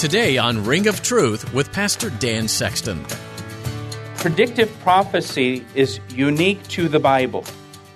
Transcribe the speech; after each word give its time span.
Today 0.00 0.38
on 0.38 0.64
Ring 0.64 0.88
of 0.88 1.02
Truth 1.02 1.52
with 1.52 1.70
Pastor 1.72 2.08
Dan 2.08 2.48
Sexton. 2.48 3.04
Predictive 4.16 4.74
prophecy 4.80 5.62
is 5.74 6.00
unique 6.08 6.66
to 6.68 6.88
the 6.88 6.98
Bible. 6.98 7.44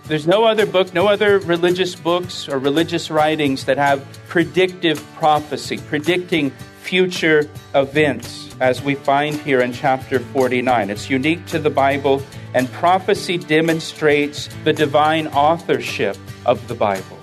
There's 0.06 0.26
no 0.26 0.44
other 0.44 0.66
book, 0.66 0.92
no 0.92 1.06
other 1.06 1.38
religious 1.38 1.94
books 1.94 2.46
or 2.46 2.58
religious 2.58 3.10
writings 3.10 3.64
that 3.64 3.78
have 3.78 4.06
predictive 4.28 5.02
prophecy, 5.14 5.78
predicting 5.78 6.50
future 6.82 7.48
events, 7.74 8.54
as 8.60 8.82
we 8.82 8.96
find 8.96 9.36
here 9.36 9.62
in 9.62 9.72
chapter 9.72 10.20
49. 10.20 10.90
It's 10.90 11.08
unique 11.08 11.46
to 11.46 11.58
the 11.58 11.70
Bible, 11.70 12.22
and 12.52 12.70
prophecy 12.70 13.38
demonstrates 13.38 14.50
the 14.64 14.74
divine 14.74 15.28
authorship 15.28 16.18
of 16.44 16.68
the 16.68 16.74
Bible, 16.74 17.18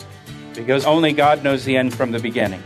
because 0.56 0.88
only 0.88 1.14
God 1.14 1.44
knows 1.44 1.66
the 1.66 1.78
end 1.78 1.94
from 1.94 2.12
the 2.12 2.20
beginning. 2.20 2.64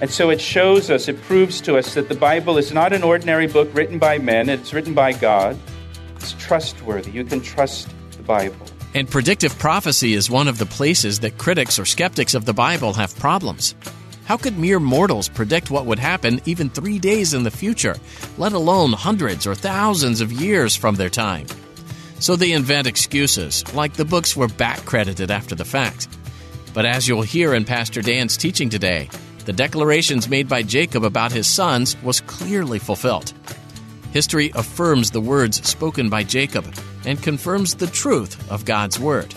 And 0.00 0.10
so 0.10 0.30
it 0.30 0.40
shows 0.40 0.90
us, 0.90 1.08
it 1.08 1.20
proves 1.22 1.60
to 1.62 1.76
us 1.76 1.94
that 1.94 2.08
the 2.08 2.14
Bible 2.14 2.56
is 2.56 2.72
not 2.72 2.92
an 2.92 3.02
ordinary 3.02 3.46
book 3.46 3.68
written 3.74 3.98
by 3.98 4.18
men, 4.18 4.48
it's 4.48 4.72
written 4.72 4.94
by 4.94 5.12
God. 5.12 5.58
It's 6.16 6.32
trustworthy. 6.32 7.10
You 7.10 7.24
can 7.24 7.40
trust 7.40 7.88
the 8.12 8.22
Bible. 8.22 8.66
And 8.94 9.08
predictive 9.08 9.58
prophecy 9.58 10.14
is 10.14 10.30
one 10.30 10.48
of 10.48 10.58
the 10.58 10.66
places 10.66 11.20
that 11.20 11.38
critics 11.38 11.78
or 11.78 11.84
skeptics 11.84 12.34
of 12.34 12.44
the 12.44 12.54
Bible 12.54 12.92
have 12.94 13.14
problems. 13.18 13.74
How 14.24 14.36
could 14.36 14.58
mere 14.58 14.80
mortals 14.80 15.28
predict 15.28 15.70
what 15.70 15.86
would 15.86 15.98
happen 15.98 16.40
even 16.44 16.70
three 16.70 16.98
days 16.98 17.34
in 17.34 17.44
the 17.44 17.50
future, 17.50 17.96
let 18.36 18.52
alone 18.52 18.92
hundreds 18.92 19.46
or 19.46 19.54
thousands 19.54 20.20
of 20.20 20.32
years 20.32 20.76
from 20.76 20.96
their 20.96 21.08
time? 21.08 21.46
So 22.20 22.36
they 22.36 22.52
invent 22.52 22.86
excuses, 22.86 23.64
like 23.74 23.94
the 23.94 24.04
books 24.04 24.36
were 24.36 24.48
back 24.48 24.84
credited 24.84 25.30
after 25.30 25.54
the 25.54 25.64
fact. 25.64 26.08
But 26.74 26.84
as 26.84 27.08
you'll 27.08 27.22
hear 27.22 27.54
in 27.54 27.64
Pastor 27.64 28.02
Dan's 28.02 28.36
teaching 28.36 28.68
today, 28.68 29.08
the 29.48 29.54
declarations 29.54 30.28
made 30.28 30.46
by 30.46 30.62
Jacob 30.62 31.04
about 31.04 31.32
his 31.32 31.46
sons 31.46 31.96
was 32.02 32.20
clearly 32.20 32.78
fulfilled. 32.78 33.32
History 34.12 34.52
affirms 34.54 35.10
the 35.10 35.22
words 35.22 35.66
spoken 35.66 36.10
by 36.10 36.22
Jacob 36.22 36.66
and 37.06 37.22
confirms 37.22 37.74
the 37.74 37.86
truth 37.86 38.52
of 38.52 38.66
God's 38.66 39.00
Word. 39.00 39.34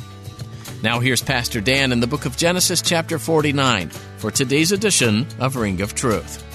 Now, 0.84 1.00
here's 1.00 1.22
Pastor 1.22 1.62
Dan 1.62 1.94
in 1.94 2.02
the 2.02 2.08
book 2.08 2.26
of 2.26 2.36
Genesis, 2.36 2.82
chapter 2.82 3.20
49, 3.20 3.90
for 4.18 4.32
today's 4.32 4.74
edition 4.74 5.26
of 5.40 5.56
Ring 5.56 5.80
of 5.80 5.96
Truth. 5.96 6.51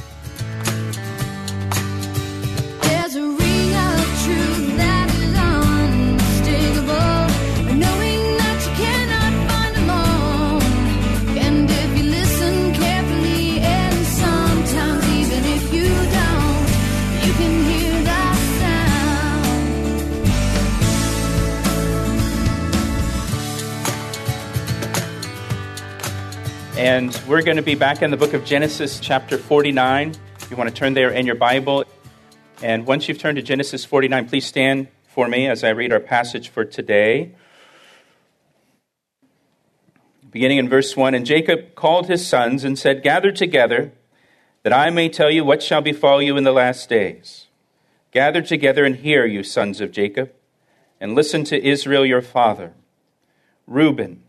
And 27.06 27.22
we're 27.28 27.42
going 27.42 27.56
to 27.56 27.62
be 27.62 27.76
back 27.76 28.02
in 28.02 28.10
the 28.10 28.16
book 28.16 28.34
of 28.34 28.44
Genesis, 28.44 28.98
chapter 28.98 29.38
49. 29.38 30.12
You 30.50 30.56
want 30.56 30.68
to 30.68 30.74
turn 30.74 30.94
there 30.94 31.10
in 31.10 31.24
your 31.24 31.36
Bible. 31.36 31.84
And 32.64 32.84
once 32.84 33.06
you've 33.06 33.18
turned 33.18 33.36
to 33.36 33.42
Genesis 33.42 33.84
49, 33.84 34.28
please 34.28 34.44
stand 34.44 34.88
for 35.06 35.28
me 35.28 35.46
as 35.46 35.62
I 35.62 35.68
read 35.68 35.92
our 35.92 36.00
passage 36.00 36.48
for 36.48 36.64
today. 36.64 37.36
Beginning 40.32 40.58
in 40.58 40.68
verse 40.68 40.96
1 40.96 41.14
And 41.14 41.24
Jacob 41.24 41.76
called 41.76 42.08
his 42.08 42.26
sons 42.26 42.64
and 42.64 42.76
said, 42.76 43.04
Gather 43.04 43.30
together, 43.30 43.92
that 44.64 44.72
I 44.72 44.90
may 44.90 45.08
tell 45.08 45.30
you 45.30 45.44
what 45.44 45.62
shall 45.62 45.82
befall 45.82 46.20
you 46.20 46.36
in 46.36 46.42
the 46.42 46.50
last 46.50 46.88
days. 46.88 47.46
Gather 48.10 48.42
together 48.42 48.84
and 48.84 48.96
hear, 48.96 49.24
you 49.24 49.44
sons 49.44 49.80
of 49.80 49.92
Jacob, 49.92 50.32
and 51.00 51.14
listen 51.14 51.44
to 51.44 51.64
Israel 51.64 52.04
your 52.04 52.20
father. 52.20 52.74
Reuben, 53.64 54.24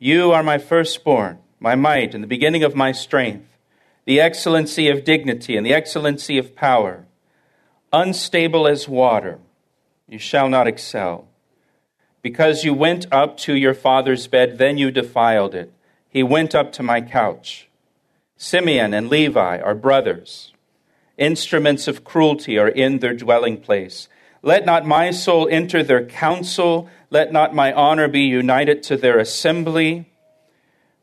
you 0.00 0.32
are 0.32 0.42
my 0.42 0.58
firstborn 0.58 1.38
my 1.60 1.74
might 1.74 2.14
and 2.14 2.24
the 2.24 2.28
beginning 2.28 2.64
of 2.64 2.74
my 2.74 2.90
strength, 2.90 3.58
the 4.06 4.20
excellency 4.20 4.88
of 4.88 5.04
dignity 5.04 5.56
and 5.56 5.64
the 5.64 5.74
excellency 5.74 6.38
of 6.38 6.56
power. 6.56 7.04
Unstable 7.92 8.66
as 8.66 8.88
water, 8.88 9.38
you 10.08 10.18
shall 10.18 10.48
not 10.48 10.66
excel. 10.66 11.28
Because 12.22 12.64
you 12.64 12.74
went 12.74 13.06
up 13.12 13.36
to 13.38 13.54
your 13.54 13.74
father's 13.74 14.26
bed, 14.26 14.58
then 14.58 14.78
you 14.78 14.90
defiled 14.90 15.54
it. 15.54 15.72
He 16.08 16.22
went 16.22 16.54
up 16.54 16.72
to 16.72 16.82
my 16.82 17.00
couch. 17.00 17.68
Simeon 18.36 18.94
and 18.94 19.08
Levi 19.08 19.58
are 19.60 19.74
brothers. 19.74 20.52
Instruments 21.18 21.86
of 21.86 22.04
cruelty 22.04 22.58
are 22.58 22.68
in 22.68 22.98
their 22.98 23.14
dwelling 23.14 23.60
place. 23.60 24.08
Let 24.42 24.64
not 24.64 24.86
my 24.86 25.10
soul 25.10 25.46
enter 25.50 25.82
their 25.82 26.04
council. 26.04 26.88
Let 27.10 27.32
not 27.32 27.54
my 27.54 27.72
honor 27.72 28.08
be 28.08 28.22
united 28.22 28.82
to 28.84 28.96
their 28.96 29.18
assembly. 29.18 30.09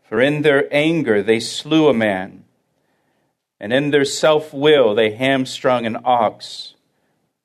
For 0.07 0.22
in 0.22 0.41
their 0.41 0.73
anger 0.73 1.22
they 1.22 1.40
slew 1.40 1.90
a 1.90 1.94
man, 1.94 2.45
and 3.59 3.73
in 3.73 3.91
their 3.91 4.06
self 4.06 4.53
will 4.53 4.95
they 4.95 5.12
hamstrung 5.12 5.85
an 5.85 5.97
ox. 6.06 6.75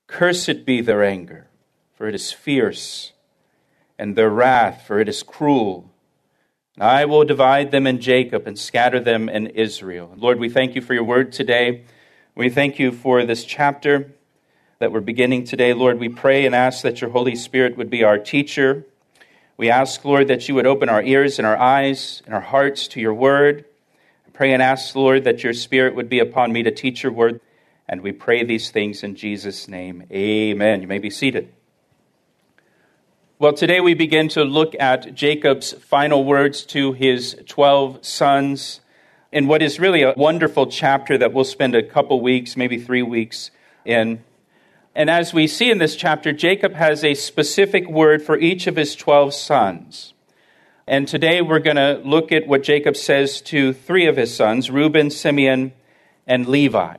Cursed 0.06 0.64
be 0.64 0.80
their 0.80 1.02
anger, 1.02 1.48
for 1.94 2.06
it 2.06 2.14
is 2.14 2.32
fierce, 2.32 3.12
and 3.98 4.14
their 4.14 4.30
wrath, 4.30 4.84
for 4.86 5.00
it 5.00 5.08
is 5.08 5.24
cruel. 5.24 5.90
And 6.76 6.84
I 6.84 7.04
will 7.04 7.24
divide 7.24 7.72
them 7.72 7.86
in 7.86 8.00
Jacob 8.00 8.46
and 8.46 8.58
scatter 8.58 9.00
them 9.00 9.28
in 9.28 9.48
Israel. 9.48 10.14
Lord, 10.16 10.38
we 10.38 10.48
thank 10.48 10.76
you 10.76 10.82
for 10.82 10.94
your 10.94 11.04
word 11.04 11.32
today. 11.32 11.84
We 12.36 12.48
thank 12.48 12.78
you 12.78 12.92
for 12.92 13.24
this 13.24 13.44
chapter 13.44 14.12
that 14.78 14.92
we're 14.92 15.00
beginning 15.00 15.44
today. 15.44 15.72
Lord, 15.72 15.98
we 15.98 16.08
pray 16.08 16.46
and 16.46 16.54
ask 16.54 16.82
that 16.82 17.00
your 17.00 17.10
Holy 17.10 17.34
Spirit 17.34 17.76
would 17.76 17.90
be 17.90 18.04
our 18.04 18.18
teacher 18.18 18.86
we 19.56 19.70
ask, 19.70 20.04
Lord, 20.04 20.28
that 20.28 20.48
you 20.48 20.54
would 20.54 20.66
open 20.66 20.88
our 20.88 21.02
ears 21.02 21.38
and 21.38 21.46
our 21.46 21.56
eyes 21.56 22.22
and 22.24 22.34
our 22.34 22.40
hearts 22.40 22.88
to 22.88 23.00
your 23.00 23.14
word. 23.14 23.64
I 24.26 24.30
pray 24.30 24.52
and 24.52 24.62
ask, 24.62 24.94
Lord, 24.96 25.24
that 25.24 25.44
your 25.44 25.52
spirit 25.52 25.94
would 25.94 26.08
be 26.08 26.18
upon 26.18 26.52
me 26.52 26.62
to 26.62 26.70
teach 26.70 27.02
your 27.02 27.12
word. 27.12 27.40
And 27.88 28.00
we 28.00 28.12
pray 28.12 28.44
these 28.44 28.70
things 28.70 29.02
in 29.02 29.14
Jesus' 29.14 29.68
name. 29.68 30.04
Amen. 30.10 30.80
You 30.80 30.88
may 30.88 30.98
be 30.98 31.10
seated. 31.10 31.52
Well, 33.38 33.52
today 33.52 33.80
we 33.80 33.94
begin 33.94 34.28
to 34.28 34.44
look 34.44 34.74
at 34.78 35.14
Jacob's 35.14 35.72
final 35.72 36.24
words 36.24 36.64
to 36.66 36.92
his 36.92 37.36
12 37.46 38.04
sons 38.06 38.80
in 39.32 39.48
what 39.48 39.62
is 39.62 39.80
really 39.80 40.02
a 40.02 40.14
wonderful 40.16 40.66
chapter 40.66 41.18
that 41.18 41.32
we'll 41.32 41.44
spend 41.44 41.74
a 41.74 41.82
couple 41.82 42.20
weeks, 42.20 42.56
maybe 42.56 42.78
three 42.78 43.02
weeks 43.02 43.50
in. 43.84 44.22
And 44.94 45.08
as 45.08 45.32
we 45.32 45.46
see 45.46 45.70
in 45.70 45.78
this 45.78 45.96
chapter, 45.96 46.32
Jacob 46.32 46.74
has 46.74 47.02
a 47.02 47.14
specific 47.14 47.88
word 47.88 48.22
for 48.22 48.36
each 48.38 48.66
of 48.66 48.76
his 48.76 48.94
12 48.94 49.32
sons. 49.32 50.12
And 50.86 51.08
today 51.08 51.40
we're 51.40 51.60
going 51.60 51.76
to 51.76 52.02
look 52.04 52.30
at 52.30 52.46
what 52.46 52.62
Jacob 52.62 52.96
says 52.96 53.40
to 53.42 53.72
three 53.72 54.06
of 54.06 54.16
his 54.16 54.34
sons 54.34 54.70
Reuben, 54.70 55.10
Simeon, 55.10 55.72
and 56.26 56.46
Levi. 56.46 56.96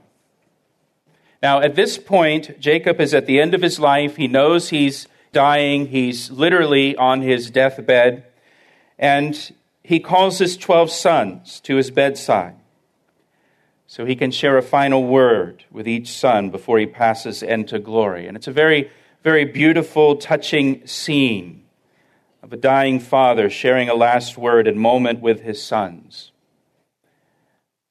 Now, 1.43 1.61
at 1.61 1.75
this 1.75 1.97
point, 1.97 2.59
Jacob 2.59 2.99
is 2.99 3.13
at 3.13 3.27
the 3.27 3.39
end 3.39 3.53
of 3.53 3.61
his 3.61 3.79
life. 3.79 4.15
He 4.15 4.27
knows 4.27 4.69
he's 4.69 5.07
dying, 5.31 5.87
he's 5.87 6.31
literally 6.31 6.95
on 6.95 7.21
his 7.21 7.51
deathbed. 7.51 8.23
And 8.97 9.53
he 9.83 9.99
calls 9.99 10.39
his 10.39 10.57
12 10.57 10.89
sons 10.89 11.59
to 11.61 11.75
his 11.75 11.91
bedside 11.91 12.55
so 13.93 14.05
he 14.05 14.15
can 14.15 14.31
share 14.31 14.57
a 14.57 14.63
final 14.63 15.03
word 15.03 15.65
with 15.69 15.87
each 15.87 16.09
son 16.09 16.49
before 16.49 16.79
he 16.79 16.85
passes 16.87 17.43
into 17.43 17.77
glory. 17.77 18.25
And 18.25 18.35
it's 18.35 18.47
a 18.47 18.51
very, 18.51 18.89
very 19.23 19.45
beautiful, 19.45 20.15
touching 20.15 20.87
scene 20.87 21.65
of 22.41 22.51
a 22.51 22.57
dying 22.57 22.99
father 22.99 23.51
sharing 23.51 23.89
a 23.89 23.93
last 23.93 24.35
word 24.35 24.67
and 24.67 24.79
moment 24.79 25.21
with 25.21 25.41
his 25.41 25.61
sons. 25.61 26.31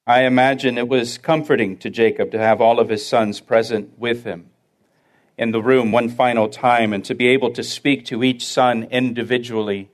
I 0.04 0.24
imagine 0.24 0.76
it 0.76 0.88
was 0.88 1.18
comforting 1.18 1.76
to 1.76 1.88
Jacob 1.88 2.32
to 2.32 2.38
have 2.40 2.60
all 2.60 2.80
of 2.80 2.88
his 2.88 3.06
sons 3.06 3.38
present 3.38 3.96
with 3.96 4.24
him 4.24 4.50
in 5.38 5.52
the 5.52 5.62
room 5.62 5.92
one 5.92 6.08
final 6.08 6.48
time 6.48 6.92
and 6.92 7.04
to 7.04 7.14
be 7.14 7.28
able 7.28 7.52
to 7.52 7.62
speak 7.62 8.06
to 8.06 8.24
each 8.24 8.44
son 8.44 8.88
individually 8.90 9.88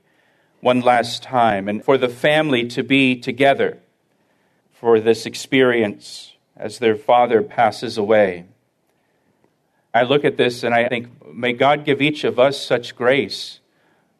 one 0.59 0.81
last 0.81 1.21
time 1.21 1.69
and 1.69 1.85
for 1.85 1.99
the 1.99 2.09
family 2.09 2.65
to 2.69 2.81
be 2.81 3.15
together 3.15 3.77
for 4.79 5.01
this 5.01 5.25
experience 5.25 6.37
as 6.55 6.79
their 6.79 6.95
father 6.95 7.41
passes 7.41 7.97
away. 7.97 8.45
I 9.93 10.03
look 10.03 10.23
at 10.23 10.37
this 10.37 10.63
and 10.63 10.73
I 10.73 10.87
think, 10.87 11.33
may 11.33 11.51
God 11.51 11.83
give 11.83 12.01
each 12.01 12.23
of 12.23 12.39
us 12.39 12.63
such 12.63 12.95
grace 12.95 13.59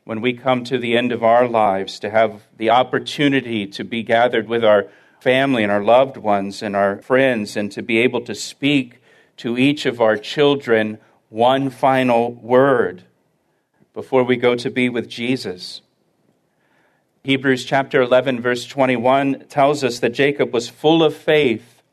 when 0.03 0.19
we 0.19 0.33
come 0.33 0.65
to 0.65 0.77
the 0.77 0.97
end 0.97 1.13
of 1.13 1.23
our 1.23 1.47
lives 1.47 1.99
to 1.99 2.09
have 2.09 2.41
the 2.57 2.71
opportunity 2.71 3.67
to 3.67 3.85
be 3.85 4.03
gathered 4.03 4.49
with 4.49 4.65
our 4.65 4.87
family 5.21 5.63
and 5.63 5.71
our 5.71 5.83
loved 5.83 6.17
ones 6.17 6.61
and 6.61 6.75
our 6.75 7.01
friends 7.01 7.55
and 7.55 7.71
to 7.71 7.81
be 7.81 7.99
able 7.99 8.21
to 8.21 8.35
speak 8.35 9.01
to 9.37 9.57
each 9.57 9.85
of 9.85 10.01
our 10.01 10.17
children 10.17 10.97
one 11.29 11.69
final 11.69 12.33
word 12.33 13.03
before 13.93 14.23
we 14.23 14.35
go 14.35 14.55
to 14.55 14.69
be 14.69 14.89
with 14.89 15.07
Jesus. 15.07 15.81
Hebrews 17.29 17.63
chapter 17.63 18.01
11, 18.01 18.41
verse 18.41 18.65
21 18.65 19.45
tells 19.49 19.83
us 19.83 19.99
that 19.99 20.15
Jacob 20.15 20.51
was 20.51 20.67
full 20.67 21.03
of 21.03 21.15
faith 21.15 21.83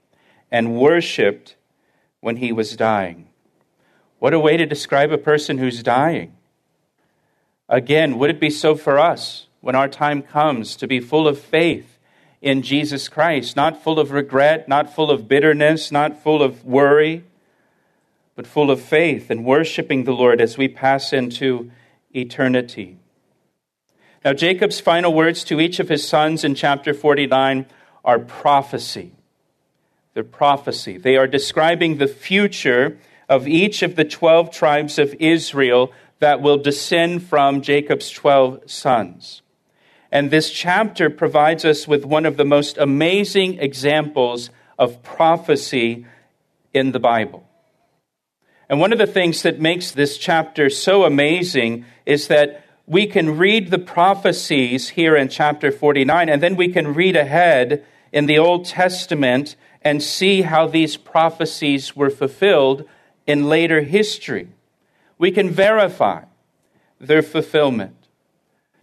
and 0.50 0.80
worshiped 0.80 1.56
when 2.20 2.36
he 2.36 2.52
was 2.52 2.74
dying. 2.74 3.28
What 4.18 4.32
a 4.32 4.40
way 4.40 4.56
to 4.56 4.64
describe 4.64 5.12
a 5.12 5.18
person 5.18 5.58
who's 5.58 5.82
dying. 5.82 6.32
Again, 7.68 8.16
would 8.16 8.30
it 8.30 8.40
be 8.40 8.48
so 8.48 8.76
for 8.76 8.98
us 8.98 9.46
when 9.60 9.74
our 9.74 9.88
time 9.88 10.22
comes 10.22 10.74
to 10.76 10.86
be 10.86 11.00
full 11.00 11.28
of 11.28 11.38
faith 11.38 11.98
in 12.40 12.62
Jesus 12.62 13.06
Christ, 13.06 13.56
not 13.56 13.84
full 13.84 14.00
of 14.00 14.12
regret, 14.12 14.70
not 14.70 14.94
full 14.94 15.10
of 15.10 15.28
bitterness, 15.28 15.92
not 15.92 16.22
full 16.22 16.42
of 16.42 16.64
worry, 16.64 17.24
but 18.36 18.46
full 18.46 18.70
of 18.70 18.80
faith 18.80 19.28
and 19.28 19.44
worshiping 19.44 20.04
the 20.04 20.14
Lord 20.14 20.40
as 20.40 20.56
we 20.56 20.66
pass 20.66 21.12
into 21.12 21.70
eternity? 22.14 22.96
Now, 24.26 24.32
Jacob's 24.32 24.80
final 24.80 25.14
words 25.14 25.44
to 25.44 25.60
each 25.60 25.78
of 25.78 25.88
his 25.88 26.04
sons 26.04 26.42
in 26.42 26.56
chapter 26.56 26.92
49 26.92 27.64
are 28.04 28.18
prophecy. 28.18 29.12
They're 30.14 30.24
prophecy. 30.24 30.98
They 30.98 31.16
are 31.16 31.28
describing 31.28 31.98
the 31.98 32.08
future 32.08 32.98
of 33.28 33.46
each 33.46 33.82
of 33.82 33.94
the 33.94 34.04
12 34.04 34.50
tribes 34.50 34.98
of 34.98 35.14
Israel 35.20 35.92
that 36.18 36.42
will 36.42 36.56
descend 36.56 37.22
from 37.22 37.62
Jacob's 37.62 38.10
12 38.10 38.68
sons. 38.68 39.42
And 40.10 40.32
this 40.32 40.50
chapter 40.50 41.08
provides 41.08 41.64
us 41.64 41.86
with 41.86 42.04
one 42.04 42.26
of 42.26 42.36
the 42.36 42.44
most 42.44 42.78
amazing 42.78 43.60
examples 43.60 44.50
of 44.76 45.04
prophecy 45.04 46.04
in 46.74 46.90
the 46.90 46.98
Bible. 46.98 47.48
And 48.68 48.80
one 48.80 48.92
of 48.92 48.98
the 48.98 49.06
things 49.06 49.42
that 49.42 49.60
makes 49.60 49.92
this 49.92 50.18
chapter 50.18 50.68
so 50.68 51.04
amazing 51.04 51.84
is 52.04 52.26
that 52.26 52.65
we 52.86 53.06
can 53.06 53.36
read 53.36 53.70
the 53.70 53.78
prophecies 53.78 54.90
here 54.90 55.16
in 55.16 55.28
chapter 55.28 55.72
49, 55.72 56.28
and 56.28 56.42
then 56.42 56.54
we 56.54 56.68
can 56.68 56.94
read 56.94 57.16
ahead 57.16 57.84
in 58.12 58.26
the 58.26 58.38
Old 58.38 58.64
Testament 58.64 59.56
and 59.82 60.02
see 60.02 60.42
how 60.42 60.68
these 60.68 60.96
prophecies 60.96 61.96
were 61.96 62.10
fulfilled 62.10 62.88
in 63.26 63.48
later 63.48 63.80
history. 63.80 64.48
We 65.18 65.32
can 65.32 65.50
verify 65.50 66.24
their 67.00 67.22
fulfillment. 67.22 67.96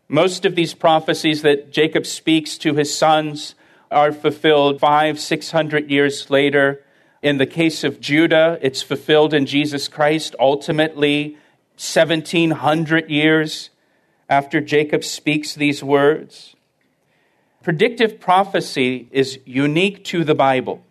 Most 0.09 0.45
of 0.45 0.55
these 0.55 0.73
prophecies 0.73 1.41
that 1.41 1.71
Jacob 1.71 2.05
speaks 2.05 2.57
to 2.59 2.73
his 2.73 2.95
sons 2.95 3.55
are 3.89 4.11
fulfilled 4.11 4.81
five, 4.81 5.19
six 5.19 5.51
hundred 5.51 5.89
years 5.89 6.29
later. 6.29 6.83
In 7.21 7.37
the 7.37 7.45
case 7.45 7.85
of 7.85 8.01
Judah, 8.01 8.59
it's 8.61 8.81
fulfilled 8.81 9.33
in 9.33 9.45
Jesus 9.45 9.87
Christ 9.87 10.35
ultimately 10.39 11.37
1700 11.77 13.09
years 13.09 13.69
after 14.33 14.59
Jacob 14.59 15.03
speaks 15.03 15.53
these 15.53 15.83
words. 15.83 16.55
Predictive 17.61 18.19
prophecy 18.19 19.07
is 19.11 19.39
unique 19.45 20.03
to 20.05 20.23
the 20.23 20.33
Bible. 20.33 20.83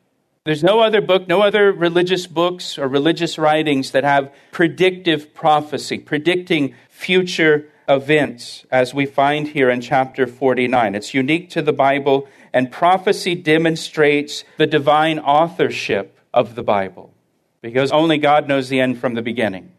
There's 0.44 0.62
no 0.62 0.80
other 0.80 1.00
book, 1.00 1.26
no 1.26 1.42
other 1.42 1.72
religious 1.72 2.26
books 2.26 2.78
or 2.78 2.86
religious 2.88 3.38
writings 3.38 3.90
that 3.90 4.04
have 4.04 4.32
predictive 4.52 5.34
prophecy, 5.34 5.98
predicting 5.98 6.74
future 6.88 7.68
events, 7.88 8.64
as 8.70 8.94
we 8.94 9.06
find 9.06 9.48
here 9.48 9.70
in 9.70 9.80
chapter 9.80 10.26
49. 10.26 10.94
It's 10.94 11.12
unique 11.12 11.50
to 11.50 11.62
the 11.62 11.72
Bible, 11.72 12.28
and 12.52 12.70
prophecy 12.70 13.34
demonstrates 13.34 14.44
the 14.56 14.66
divine 14.68 15.18
authorship 15.18 16.16
of 16.32 16.54
the 16.54 16.62
Bible, 16.62 17.12
because 17.60 17.90
only 17.90 18.18
God 18.18 18.48
knows 18.48 18.68
the 18.68 18.80
end 18.80 18.98
from 18.98 19.14
the 19.14 19.22
beginning. 19.22 19.72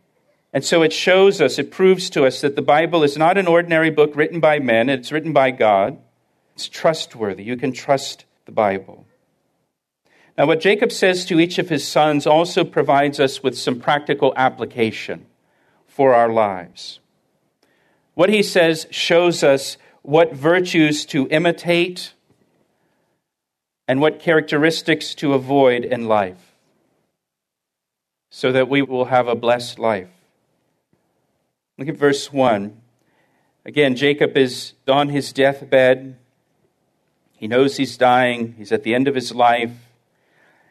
And 0.53 0.63
so 0.63 0.83
it 0.83 0.93
shows 0.93 1.41
us, 1.41 1.57
it 1.57 1.71
proves 1.71 2.11
to 2.11 2.25
us 2.25 2.41
that 2.41 2.55
the 2.55 2.61
Bible 2.61 3.03
is 3.03 3.17
not 3.17 3.39
an 3.39 3.47
ordinary 3.47 3.89
book 3.89 4.15
written 4.15 4.39
by 4.39 4.59
men, 4.59 4.87
it's 4.87 5.11
written 5.11 5.33
by 5.33 5.49
God. 5.51 5.97
It's 6.53 6.69
trustworthy. 6.69 7.43
You 7.43 7.57
can 7.57 7.71
trust 7.71 8.25
the 8.45 8.51
Bible. 8.51 9.07
Now, 10.37 10.45
what 10.45 10.59
Jacob 10.59 10.91
says 10.91 11.25
to 11.25 11.39
each 11.39 11.57
of 11.57 11.69
his 11.69 11.87
sons 11.87 12.27
also 12.27 12.63
provides 12.63 13.19
us 13.19 13.41
with 13.41 13.57
some 13.57 13.79
practical 13.79 14.33
application 14.35 15.25
for 15.87 16.13
our 16.13 16.29
lives. 16.29 16.99
What 18.13 18.29
he 18.29 18.43
says 18.43 18.85
shows 18.91 19.43
us 19.43 19.77
what 20.03 20.33
virtues 20.33 21.05
to 21.07 21.27
imitate 21.29 22.13
and 23.87 23.99
what 23.99 24.19
characteristics 24.19 25.15
to 25.15 25.33
avoid 25.33 25.83
in 25.83 26.07
life 26.07 26.55
so 28.29 28.51
that 28.51 28.69
we 28.69 28.81
will 28.81 29.05
have 29.05 29.27
a 29.27 29.35
blessed 29.35 29.77
life. 29.77 30.09
Look 31.77 31.87
at 31.87 31.97
verse 31.97 32.31
1. 32.31 32.79
Again, 33.65 33.95
Jacob 33.95 34.37
is 34.37 34.73
on 34.87 35.09
his 35.09 35.33
deathbed. 35.33 36.17
He 37.35 37.47
knows 37.47 37.77
he's 37.77 37.97
dying, 37.97 38.53
he's 38.57 38.71
at 38.71 38.83
the 38.83 38.93
end 38.93 39.07
of 39.07 39.15
his 39.15 39.33
life. 39.33 39.71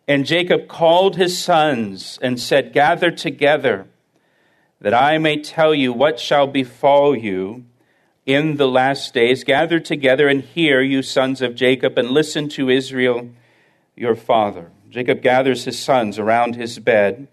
And 0.06 0.26
Jacob 0.26 0.68
called 0.68 1.16
his 1.16 1.38
sons 1.38 2.18
and 2.22 2.38
said, 2.40 2.72
Gather 2.72 3.10
together, 3.10 3.86
that 4.80 4.94
I 4.94 5.18
may 5.18 5.40
tell 5.42 5.74
you 5.74 5.92
what 5.92 6.20
shall 6.20 6.46
befall 6.46 7.16
you 7.16 7.64
in 8.26 8.56
the 8.56 8.68
last 8.68 9.14
days. 9.14 9.44
Gather 9.44 9.80
together 9.80 10.28
and 10.28 10.42
hear, 10.42 10.80
you 10.80 11.02
sons 11.02 11.42
of 11.42 11.54
Jacob, 11.54 11.98
and 11.98 12.10
listen 12.10 12.48
to 12.50 12.68
Israel, 12.68 13.30
your 13.96 14.14
father. 14.14 14.70
Jacob 14.88 15.22
gathers 15.22 15.64
his 15.64 15.78
sons 15.78 16.18
around 16.18 16.56
his 16.56 16.78
bed. 16.78 17.28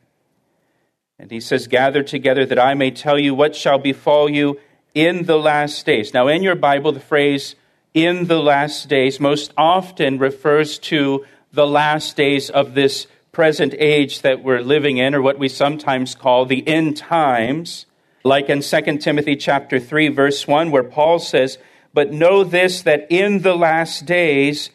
And 1.20 1.30
he 1.30 1.42
says, 1.42 1.68
Gather 1.68 2.02
together 2.02 2.46
that 2.46 2.58
I 2.58 2.74
may 2.74 2.92
tell 2.92 3.20
you 3.20 3.36
what 3.36 3.56
shall 3.56 3.78
befall 3.78 4.30
you 4.30 4.58
in 4.96 5.26
the 5.26 5.38
last 5.38 5.86
days. 5.86 6.14
Now, 6.14 6.28
in 6.28 6.42
your 6.42 6.56
Bible, 6.56 6.94
the 6.94 7.00
phrase 7.00 7.56
in 7.94 8.28
the 8.28 8.40
last 8.40 8.88
days 8.88 9.20
most 9.20 9.54
often 9.58 10.18
refers 10.18 10.80
to 10.80 11.26
the 11.52 11.68
last 11.68 12.16
days 12.16 12.50
of 12.50 12.74
this 12.74 13.08
present 13.32 13.76
age 13.78 14.22
that 14.22 14.44
we're 14.44 14.62
living 14.62 14.98
in, 14.98 15.14
or 15.14 15.22
what 15.22 15.38
we 15.38 15.50
sometimes 15.50 16.16
call 16.16 16.46
the 16.46 16.66
end 16.68 16.98
times, 16.98 17.86
like 18.24 18.50
in 18.50 18.62
2 18.62 18.98
Timothy 18.98 19.36
chapter 19.36 19.80
3, 19.80 20.10
verse 20.10 20.48
1, 20.48 20.72
where 20.72 20.84
Paul 20.84 21.20
says, 21.20 21.58
But 21.94 22.14
know 22.14 22.44
this, 22.44 22.82
that 22.84 23.08
in 23.10 23.42
the 23.42 23.56
last 23.56 24.06
days 24.06 24.70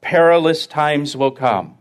perilous 0.00 0.66
times 0.66 1.16
will 1.16 1.30
come. 1.30 1.78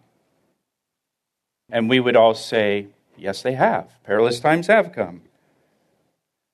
And 1.70 1.90
we 1.90 2.00
would 2.00 2.16
all 2.16 2.36
say, 2.36 2.88
Yes, 3.18 3.42
they 3.42 3.54
have. 3.54 3.90
Perilous 4.04 4.40
times 4.40 4.68
have 4.68 4.92
come. 4.94 5.22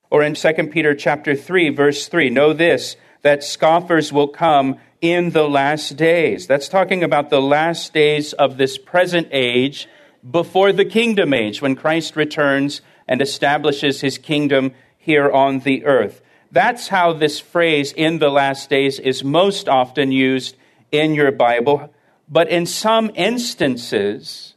Or 0.10 0.24
in 0.24 0.36
2 0.36 0.54
Peter 0.72 0.94
chapter 0.94 1.36
3, 1.36 1.70
verse 1.70 2.08
3, 2.08 2.30
know 2.30 2.54
this, 2.54 2.96
that 3.22 3.44
scoffers 3.44 4.12
will 4.12 4.28
come 4.28 4.78
in 5.00 5.32
the 5.32 5.48
last 5.48 5.96
days. 5.96 6.48
That's 6.48 6.68
talking 6.68 7.04
about 7.04 7.30
the 7.30 7.42
last 7.42 7.94
days 7.94 8.34
of 8.34 8.58
this 8.58 8.78
present 8.78 9.28
age 9.32 9.88
before 10.30 10.72
the 10.72 10.86
kingdom 10.86 11.34
age, 11.34 11.62
when 11.62 11.76
Christ 11.76 12.16
returns 12.16 12.82
and 13.08 13.22
establishes 13.22 14.02
his 14.02 14.18
kingdom 14.18 14.74
here 14.98 15.32
on 15.32 15.60
the 15.60 15.86
earth. 15.86 16.22
That's 16.52 16.90
how 16.90 17.14
this 17.14 17.40
phrase, 17.40 17.92
in 17.94 18.20
the 18.20 18.30
last 18.30 18.70
days, 18.70 19.00
is 19.00 19.24
most 19.24 19.68
often 19.68 20.12
used 20.12 20.56
in 20.92 21.16
your 21.16 21.32
Bible. 21.32 21.92
But 22.30 22.50
in 22.50 22.66
some 22.66 23.12
instances, 23.16 24.51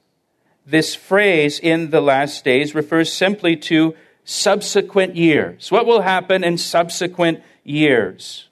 this 0.66 0.94
phrase, 0.94 1.58
in 1.58 1.90
the 1.90 2.00
last 2.00 2.44
days, 2.44 2.74
refers 2.74 3.12
simply 3.12 3.56
to 3.56 3.94
subsequent 4.24 5.16
years. 5.16 5.70
What 5.70 5.86
will 5.86 6.00
happen 6.00 6.42
in 6.42 6.56
subsequent 6.56 7.42
years? 7.62 8.48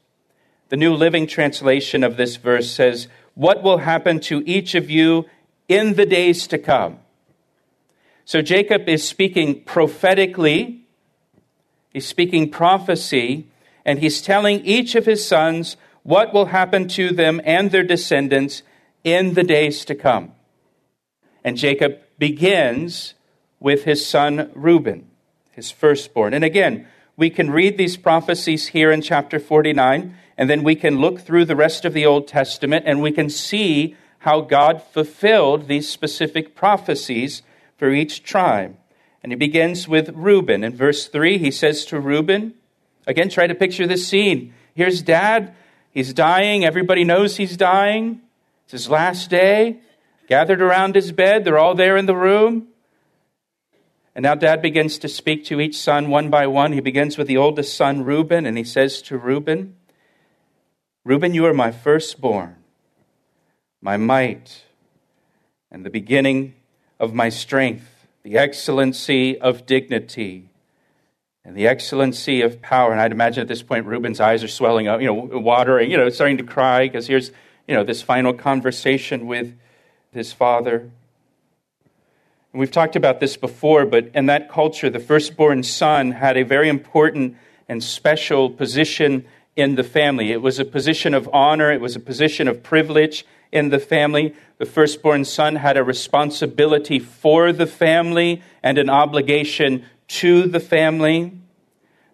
The 0.69 0.77
New 0.77 0.95
Living 0.95 1.27
Translation 1.27 2.05
of 2.05 2.17
this 2.17 2.37
verse 2.37 2.71
says, 2.71 3.09
What 3.35 3.63
will 3.63 3.79
happen 3.79 4.21
to 4.21 4.43
each 4.47 4.75
of 4.75 4.91
you 4.91 5.27
in 5.69 5.95
the 5.95 6.07
days 6.07 6.47
to 6.49 6.59
come? 6.59 6.99
So 8.25 8.43
Jacob 8.43 8.89
is 8.89 9.07
speaking 9.07 9.63
prophetically, 9.65 10.85
he's 11.93 12.07
speaking 12.07 12.51
prophecy, 12.51 13.49
and 13.85 13.99
he's 13.99 14.23
telling 14.23 14.65
each 14.65 14.95
of 14.95 15.07
his 15.07 15.27
sons 15.27 15.77
what 16.03 16.33
will 16.33 16.47
happen 16.47 16.89
to 16.89 17.13
them 17.13 17.41
and 17.45 17.71
their 17.71 17.83
descendants 17.83 18.63
in 19.05 19.35
the 19.35 19.43
days 19.43 19.85
to 19.87 19.95
come. 19.95 20.33
And 21.45 21.57
Jacob 21.57 21.99
begins 22.19 23.15
with 23.61 23.85
his 23.85 24.07
son 24.07 24.51
Reuben, 24.55 25.09
his 25.53 25.71
firstborn. 25.71 26.35
And 26.35 26.45
again, 26.45 26.87
we 27.17 27.31
can 27.31 27.51
read 27.51 27.77
these 27.77 27.97
prophecies 27.97 28.69
here 28.69 28.91
in 28.91 29.03
chapter 29.03 29.39
49, 29.39 30.17
and 30.37 30.51
then 30.51 30.63
we 30.63 30.75
can 30.75 30.99
look 30.99 31.21
through 31.21 31.45
the 31.45 31.57
rest 31.57 31.85
of 31.85 31.93
the 31.93 32.07
Old 32.07 32.27
Testament 32.27 32.85
and 32.87 33.03
we 33.03 33.13
can 33.13 33.29
see 33.29 33.97
how 34.21 34.41
God 34.41 34.83
fulfilled 34.83 35.69
these 35.69 35.89
specific 35.89 36.55
prophecies 36.55 37.43
for 37.77 37.91
each 37.91 38.23
tribe. 38.23 38.77
And 39.23 39.33
he 39.33 39.37
begins 39.37 39.87
with 39.87 40.11
Reuben. 40.15 40.65
In 40.65 40.75
verse 40.75 41.07
3, 41.09 41.39
he 41.39 41.51
says 41.51 41.85
to 41.87 42.01
Reuben, 42.01 42.55
again, 43.07 43.29
try 43.29 43.47
to 43.47 43.55
picture 43.55 43.87
this 43.87 44.07
scene. 44.07 44.55
Here's 44.75 45.03
dad. 45.03 45.55
He's 45.91 46.15
dying. 46.15 46.65
Everybody 46.65 47.05
knows 47.05 47.37
he's 47.37 47.57
dying. 47.57 48.21
It's 48.65 48.73
his 48.73 48.89
last 48.89 49.29
day. 49.29 49.81
Gathered 50.29 50.63
around 50.63 50.95
his 50.95 51.13
bed. 51.13 51.45
They're 51.45 51.59
all 51.59 51.75
there 51.75 51.97
in 51.97 52.07
the 52.07 52.17
room. 52.17 52.69
And 54.15 54.23
now 54.25 54.35
dad 54.35 54.61
begins 54.61 54.99
to 54.99 55.09
speak 55.09 55.45
to 55.47 55.61
each 55.61 55.77
son 55.77 56.11
one 56.11 56.29
by 56.29 56.47
one. 56.47 56.73
He 56.73 56.81
begins 56.81 57.17
with 57.17 57.27
the 57.27 57.39
oldest 57.39 57.77
son, 57.77 58.05
Reuben, 58.05 58.45
and 58.45 58.59
he 58.59 58.65
says 58.65 59.01
to 59.03 59.17
Reuben, 59.17 59.77
Reuben, 61.05 61.35
you 61.35 61.47
are 61.47 61.55
my 61.55 61.73
firstborn, 61.73 62.57
my 63.81 63.97
might, 63.97 64.63
and 65.71 65.85
the 65.85 65.91
beginning 65.91 66.55
of 67.01 67.15
my 67.15 67.29
strength, 67.29 68.07
the 68.23 68.39
excellency 68.39 69.41
of 69.41 69.67
dignity, 69.67 70.51
and 71.45 71.57
the 71.57 71.67
excellency 71.67 72.43
of 72.43 72.63
power. 72.63 72.93
And 72.93 73.01
I'd 73.01 73.13
imagine 73.13 73.41
at 73.41 73.49
this 73.49 73.63
point 73.63 73.87
Reuben's 73.87 74.21
eyes 74.21 74.45
are 74.45 74.49
swelling 74.49 74.87
up, 74.87 75.01
you 75.01 75.07
know, 75.07 75.15
watering, 75.15 75.91
you 75.91 75.97
know, 75.97 76.09
starting 76.11 76.37
to 76.37 76.45
cry 76.45 76.87
because 76.87 77.09
here's, 77.09 77.33
you 77.67 77.75
know, 77.75 77.83
this 77.83 78.03
final 78.03 78.33
conversation 78.33 79.27
with 79.27 79.55
his 80.13 80.33
father. 80.33 80.91
And 82.53 82.61
we've 82.61 82.71
talked 82.71 82.97
about 82.97 83.21
this 83.21 83.37
before, 83.37 83.87
but 83.87 84.11
in 84.15 84.27
that 84.27 84.51
culture, 84.51 84.91
the 84.91 85.01
firstborn 85.01 85.63
son 85.63 86.13
had 86.13 86.37
a 86.37 86.45
very 86.45 86.69
important 86.69 87.37
and 87.69 87.83
special 87.83 88.51
position 88.51 89.25
in 89.57 89.75
the 89.75 89.85
family. 89.85 90.33
It 90.33 90.43
was 90.43 90.59
a 90.59 90.65
position 90.65 91.15
of 91.15 91.29
honor, 91.33 91.73
it 91.73 91.81
was 91.81 91.97
a 91.97 92.01
position 92.01 92.49
of 92.49 92.63
privilege 92.63 93.25
in 93.51 93.71
the 93.71 93.79
family. 93.79 94.35
The 94.59 94.67
firstborn 94.67 95.25
son 95.25 95.57
had 95.57 95.77
a 95.77 95.85
responsibility 95.85 96.99
for 96.99 97.53
the 97.53 97.67
family 97.67 98.43
and 98.63 98.79
an 98.79 98.91
obligation 98.91 99.85
to 100.09 100.47
the 100.47 100.61
family. 100.61 101.33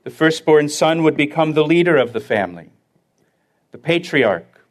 The 0.04 0.10
firstborn 0.10 0.68
son 0.68 1.02
would 1.02 1.16
become 1.16 1.52
the 1.52 1.64
leader 1.64 1.96
of 1.96 2.12
the 2.12 2.20
family, 2.20 2.70
the 3.72 3.78
patriarch, 3.78 4.64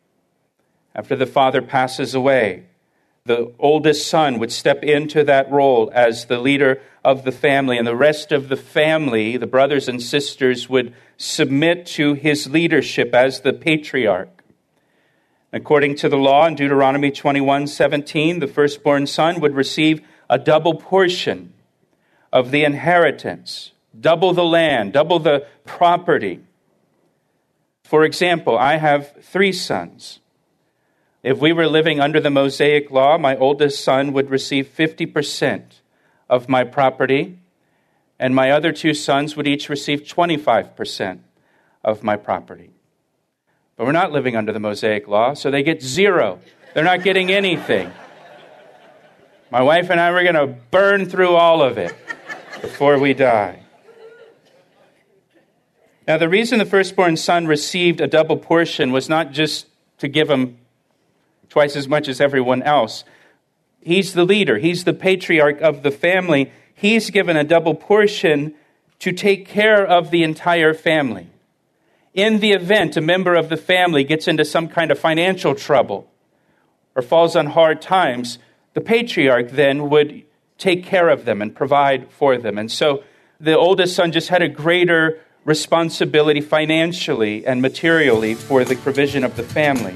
after 0.96 1.15
the 1.15 1.25
father 1.25 1.62
passes 1.62 2.15
away 2.15 2.63
the 3.27 3.53
oldest 3.60 4.07
son 4.07 4.39
would 4.39 4.51
step 4.51 4.84
into 4.84 5.24
that 5.25 5.51
role 5.51 5.91
as 5.93 6.25
the 6.25 6.39
leader 6.39 6.81
of 7.03 7.24
the 7.24 7.31
family, 7.31 7.77
and 7.77 7.88
the 7.88 7.96
rest 7.96 8.31
of 8.31 8.50
the 8.50 8.57
family, 8.57 9.38
the 9.38 9.48
brothers 9.48 9.88
and 9.88 10.01
sisters, 10.01 10.67
would 10.67 10.93
submit 11.17 11.86
to 11.86 12.13
his 12.13 12.50
leadership 12.50 13.13
as 13.13 13.41
the 13.41 13.53
patriarch. 13.53 14.43
According 15.53 15.96
to 15.98 16.10
the 16.10 16.17
law 16.17 16.46
in 16.48 16.55
Deuteronomy 16.55 17.12
21 17.12 17.67
17, 17.67 18.39
the 18.39 18.48
firstborn 18.48 19.07
son 19.07 19.39
would 19.39 19.55
receive 19.55 20.01
a 20.29 20.38
double 20.38 20.75
portion 20.75 21.53
of 22.34 22.51
the 22.51 22.63
inheritance, 22.63 23.72
double 24.00 24.34
the 24.34 24.43
land, 24.43 24.93
double 24.93 25.19
the 25.19 25.48
property. 25.65 26.41
For 27.84 28.03
example, 28.03 28.57
I 28.57 28.77
have 28.77 29.13
three 29.22 29.53
sons. 29.53 30.19
If 31.24 31.39
we 31.39 31.51
were 31.51 31.67
living 31.67 32.00
under 32.00 32.19
the 32.19 32.29
Mosaic 32.29 32.91
law, 32.91 33.17
my 33.17 33.36
oldest 33.36 33.83
son 33.83 34.13
would 34.13 34.29
receive 34.29 34.67
50% 34.67 35.63
of 36.29 36.47
my 36.47 36.63
property, 36.63 37.39
and 38.19 38.36
my 38.36 38.51
other 38.51 38.71
two 38.71 38.93
sons 38.93 39.36
would 39.36 39.47
each 39.47 39.69
receive 39.69 40.03
25% 40.03 41.19
of 41.83 42.03
my 42.03 42.17
property. 42.17 42.71
But 43.75 43.86
we're 43.86 43.93
not 43.93 44.12
living 44.12 44.36
under 44.36 44.51
the 44.51 44.59
Mosaic 44.59 45.07
law, 45.07 45.33
so 45.33 45.51
they 45.51 45.63
get 45.63 45.81
zero. 45.81 46.39
They're 46.74 46.83
not 46.83 47.03
getting 47.03 47.31
anything. 47.31 47.91
My 49.50 49.62
wife 49.62 49.89
and 49.89 50.00
I 50.00 50.12
were 50.12 50.24
going 50.24 50.36
to 50.36 50.47
burn 50.71 51.07
through 51.07 51.36
all 51.36 51.62
of 51.62 51.77
it 51.77 51.95
before 52.62 53.00
we 53.00 53.13
die. 53.13 53.63
Now, 56.07 56.17
the 56.17 56.29
reason 56.29 56.59
the 56.59 56.65
firstborn 56.65 57.17
son 57.17 57.47
received 57.47 58.01
a 58.01 58.07
double 58.07 58.38
portion 58.38 58.91
was 58.91 59.09
not 59.09 59.31
just 59.31 59.67
to 60.00 60.07
give 60.07 60.29
him 60.29 60.57
twice 61.50 61.75
as 61.75 61.88
much 61.88 62.08
as 62.08 62.22
everyone 62.22 62.63
else. 62.63 63.04
He's 63.82 64.13
the 64.13 64.25
leader, 64.25 64.58
he's 64.58 64.84
the 64.84 64.94
patriarch 64.94 65.62
of 65.62 65.84
the 65.84 65.92
family. 65.92 66.51
He's 66.74 67.10
given 67.10 67.36
a 67.36 67.44
double 67.44 67.74
portion 67.74 68.54
to 69.00 69.12
take 69.12 69.48
care 69.48 69.86
of 69.86 70.12
the 70.12 70.24
entire 70.24 70.74
family. 70.74 71.27
In 72.13 72.39
the 72.39 72.51
event 72.51 72.98
a 72.98 73.01
member 73.01 73.36
of 73.36 73.50
the 73.50 73.58
family 73.58 74.04
gets 74.04 74.27
into 74.27 74.46
some 74.46 74.68
kind 74.68 74.92
of 74.92 75.00
financial 75.00 75.56
trouble 75.56 76.10
or 76.96 77.01
falls 77.01 77.36
on 77.36 77.48
hard 77.48 77.82
times, 77.82 78.39
the 78.74 78.82
patriarch 78.82 79.51
then 79.51 79.89
would 79.89 80.24
take 80.58 80.84
care 80.84 81.10
of 81.10 81.25
them 81.25 81.42
and 81.42 81.56
provide 81.56 82.10
for 82.12 82.38
them. 82.38 82.58
And 82.58 82.72
so 82.72 83.04
the 83.39 83.58
oldest 83.58 83.96
son 83.96 84.12
just 84.12 84.30
had 84.30 84.42
a 84.42 84.50
greater 84.50 85.20
responsibility 85.46 86.42
financially 86.42 87.46
and 87.46 87.62
materially 87.62 88.34
for 88.34 88.66
the 88.66 88.75
provision 88.75 89.24
of 89.24 89.36
the 89.36 89.44
family. 89.44 89.96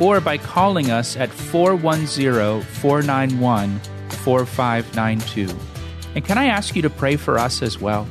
or 0.00 0.20
by 0.20 0.38
calling 0.38 0.90
us 0.90 1.16
at 1.16 1.30
410 1.30 2.62
491 2.62 3.80
4592. 4.24 5.54
And 6.14 6.24
can 6.24 6.38
I 6.38 6.46
ask 6.46 6.74
you 6.74 6.82
to 6.82 6.90
pray 6.90 7.16
for 7.16 7.38
us 7.38 7.62
as 7.62 7.80
well? 7.80 8.08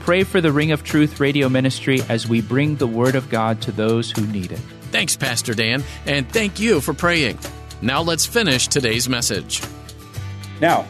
Pray 0.00 0.24
for 0.24 0.40
the 0.40 0.52
Ring 0.52 0.72
of 0.72 0.82
Truth 0.82 1.20
radio 1.20 1.48
ministry 1.48 2.00
as 2.08 2.26
we 2.26 2.40
bring 2.40 2.76
the 2.76 2.86
Word 2.86 3.14
of 3.14 3.28
God 3.28 3.60
to 3.62 3.72
those 3.72 4.10
who 4.10 4.26
need 4.26 4.52
it. 4.52 4.60
Thanks, 4.90 5.16
Pastor 5.16 5.54
Dan, 5.54 5.84
and 6.06 6.28
thank 6.28 6.58
you 6.58 6.80
for 6.80 6.94
praying. 6.94 7.38
Now 7.82 8.02
let's 8.02 8.26
finish 8.26 8.68
today's 8.68 9.08
message. 9.08 9.62
Now, 10.60 10.86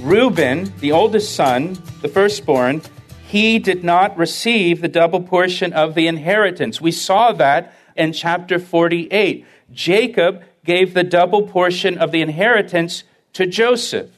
Reuben, 0.00 0.72
the 0.78 0.92
oldest 0.92 1.34
son, 1.34 1.76
the 2.02 2.08
firstborn, 2.08 2.82
he 3.26 3.58
did 3.58 3.84
not 3.84 4.16
receive 4.16 4.80
the 4.80 4.88
double 4.88 5.20
portion 5.20 5.72
of 5.72 5.94
the 5.94 6.06
inheritance. 6.06 6.80
We 6.80 6.92
saw 6.92 7.32
that 7.32 7.72
in 7.96 8.12
chapter 8.12 8.58
48. 8.58 9.44
Jacob 9.72 10.42
gave 10.64 10.94
the 10.94 11.04
double 11.04 11.42
portion 11.42 11.98
of 11.98 12.12
the 12.12 12.22
inheritance 12.22 13.04
to 13.32 13.46
Joseph 13.46 14.10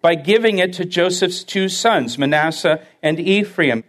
by 0.00 0.14
giving 0.14 0.58
it 0.58 0.72
to 0.74 0.84
Joseph's 0.84 1.42
two 1.42 1.68
sons, 1.68 2.18
Manasseh 2.18 2.80
and 3.02 3.18
Ephraim. 3.18 3.84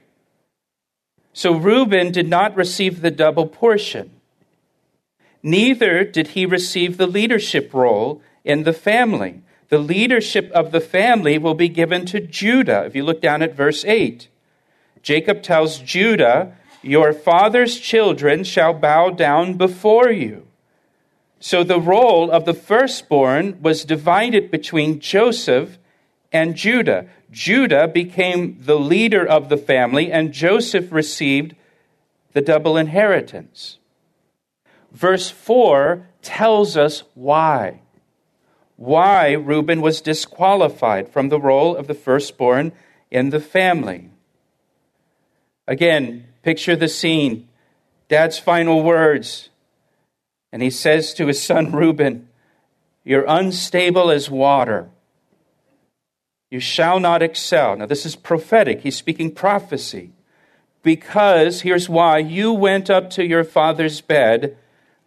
So 1.34 1.54
Reuben 1.54 2.12
did 2.12 2.28
not 2.28 2.56
receive 2.56 3.02
the 3.02 3.12
double 3.12 3.48
portion. 3.48 4.12
Neither 5.42 6.04
did 6.04 6.30
he 6.30 6.46
receive 6.46 6.98
the 6.98 7.08
leadership 7.08 7.74
role 7.74 8.22
in 8.44 8.64
the 8.64 8.74
family. 8.74 9.42
The 9.70 9.78
leadership 9.78 10.52
of 10.52 10.72
the 10.72 10.82
family 10.82 11.38
will 11.38 11.54
be 11.54 11.70
given 11.70 12.06
to 12.08 12.20
Judah. 12.20 12.84
If 12.86 12.96
you 12.96 13.04
look 13.04 13.22
down 13.22 13.42
at 13.42 13.56
verse 13.56 13.86
8, 13.86 14.28
Jacob 15.02 15.44
tells 15.44 15.78
Judah, 15.78 16.58
Your 16.82 17.14
father's 17.14 17.80
children 17.80 18.44
shall 18.44 18.74
bow 18.74 19.12
down 19.12 19.54
before 19.54 20.12
you. 20.12 20.49
So 21.40 21.64
the 21.64 21.80
role 21.80 22.30
of 22.30 22.46
the 22.46 22.54
firstborn 22.54 23.62
was 23.62 23.86
divided 23.86 24.52
between 24.52 25.00
Joseph 25.00 25.78
and 26.32 26.56
Judah. 26.56 27.08
Judah 27.32 27.88
became 27.88 28.58
the 28.62 28.78
leader 28.78 29.26
of 29.26 29.50
the 29.50 29.58
family, 29.58 30.12
and 30.12 30.34
Joseph 30.34 30.92
received 30.92 31.56
the 32.34 32.42
double 32.42 32.76
inheritance. 32.76 33.78
Verse 34.92 35.30
4 35.30 36.08
tells 36.22 36.76
us 36.76 37.04
why. 37.14 37.82
Why 38.76 39.32
Reuben 39.32 39.82
was 39.82 40.02
disqualified 40.02 41.10
from 41.10 41.30
the 41.30 41.40
role 41.40 41.76
of 41.76 41.88
the 41.88 41.94
firstborn 41.94 42.72
in 43.12 43.30
the 43.30 43.40
family. 43.40 44.10
Again, 45.68 46.26
picture 46.44 46.76
the 46.76 46.88
scene. 46.88 47.48
Dad's 48.08 48.40
final 48.40 48.82
words 48.84 49.49
and 50.52 50.62
he 50.62 50.70
says 50.70 51.14
to 51.14 51.28
his 51.28 51.42
son 51.42 51.72
Reuben, 51.72 52.28
You're 53.04 53.26
unstable 53.28 54.10
as 54.10 54.30
water. 54.30 54.90
You 56.50 56.60
shall 56.60 57.00
not 57.00 57.22
excel. 57.22 57.76
Now, 57.76 57.86
this 57.86 58.06
is 58.06 58.16
prophetic. 58.16 58.82
He's 58.82 58.96
speaking 58.96 59.32
prophecy. 59.32 60.12
Because, 60.82 61.62
here's 61.62 61.90
why 61.90 62.20
you 62.20 62.54
went 62.54 62.90
up 62.90 63.10
to 63.12 63.26
your 63.26 63.44
father's 63.44 64.02
bed, 64.02 64.58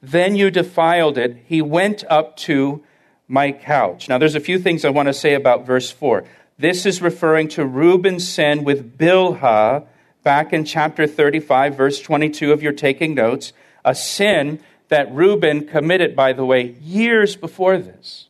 then 0.00 0.36
you 0.36 0.50
defiled 0.50 1.18
it. 1.18 1.36
He 1.46 1.62
went 1.62 2.04
up 2.08 2.36
to 2.38 2.84
my 3.26 3.50
couch. 3.50 4.08
Now, 4.08 4.18
there's 4.18 4.34
a 4.34 4.40
few 4.40 4.58
things 4.58 4.84
I 4.84 4.90
want 4.90 5.08
to 5.08 5.14
say 5.14 5.34
about 5.34 5.66
verse 5.66 5.90
4. 5.90 6.24
This 6.58 6.86
is 6.86 7.00
referring 7.00 7.48
to 7.48 7.64
Reuben's 7.64 8.28
sin 8.28 8.62
with 8.62 8.98
Bilhah 8.98 9.86
back 10.22 10.52
in 10.52 10.64
chapter 10.64 11.06
35, 11.06 11.76
verse 11.76 12.00
22, 12.00 12.52
if 12.52 12.62
you're 12.62 12.72
taking 12.72 13.14
notes. 13.14 13.52
A 13.84 13.94
sin 13.94 14.60
that 14.92 15.10
Reuben 15.10 15.66
committed, 15.66 16.14
by 16.14 16.34
the 16.34 16.44
way, 16.44 16.76
years 16.82 17.34
before 17.34 17.78
this. 17.78 18.28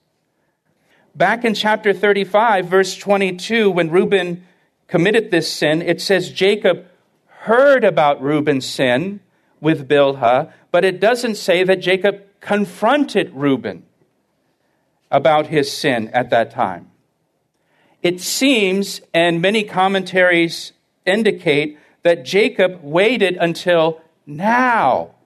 Back 1.13 1.45
in 1.45 1.55
chapter 1.55 1.93
35, 1.93 2.67
verse 2.67 2.97
22, 2.97 3.69
when 3.69 3.91
Reuben 3.91 4.47
committed 4.87 5.33
this 5.33 5.51
sin, 5.51 5.83
it 5.83 6.01
says 6.01 6.31
Jacob 6.31 6.87
heard 7.27 7.83
about 7.83 8.23
Reuben's 8.23 8.65
sin 8.65 9.19
with 9.61 9.89
Bilhah, 9.89 10.53
but 10.71 10.85
it 10.85 11.01
doesn't 11.01 11.35
say 11.35 11.65
that 11.65 11.81
Jacob 11.81 12.23
confronted 12.41 13.33
Reuben 13.35 13.83
about 15.11 15.49
his 15.49 15.77
sin 15.77 16.11
at 16.11 16.31
that 16.31 16.53
time. 16.53 16.93
It 18.05 18.21
seems, 18.21 19.01
and 19.13 19.43
many 19.43 19.65
commentaries 19.65 20.71
indicate, 21.05 21.77
that 22.05 22.25
Jacob 22.25 22.85
waited 22.85 23.37
until 23.37 24.01
now 24.27 25.17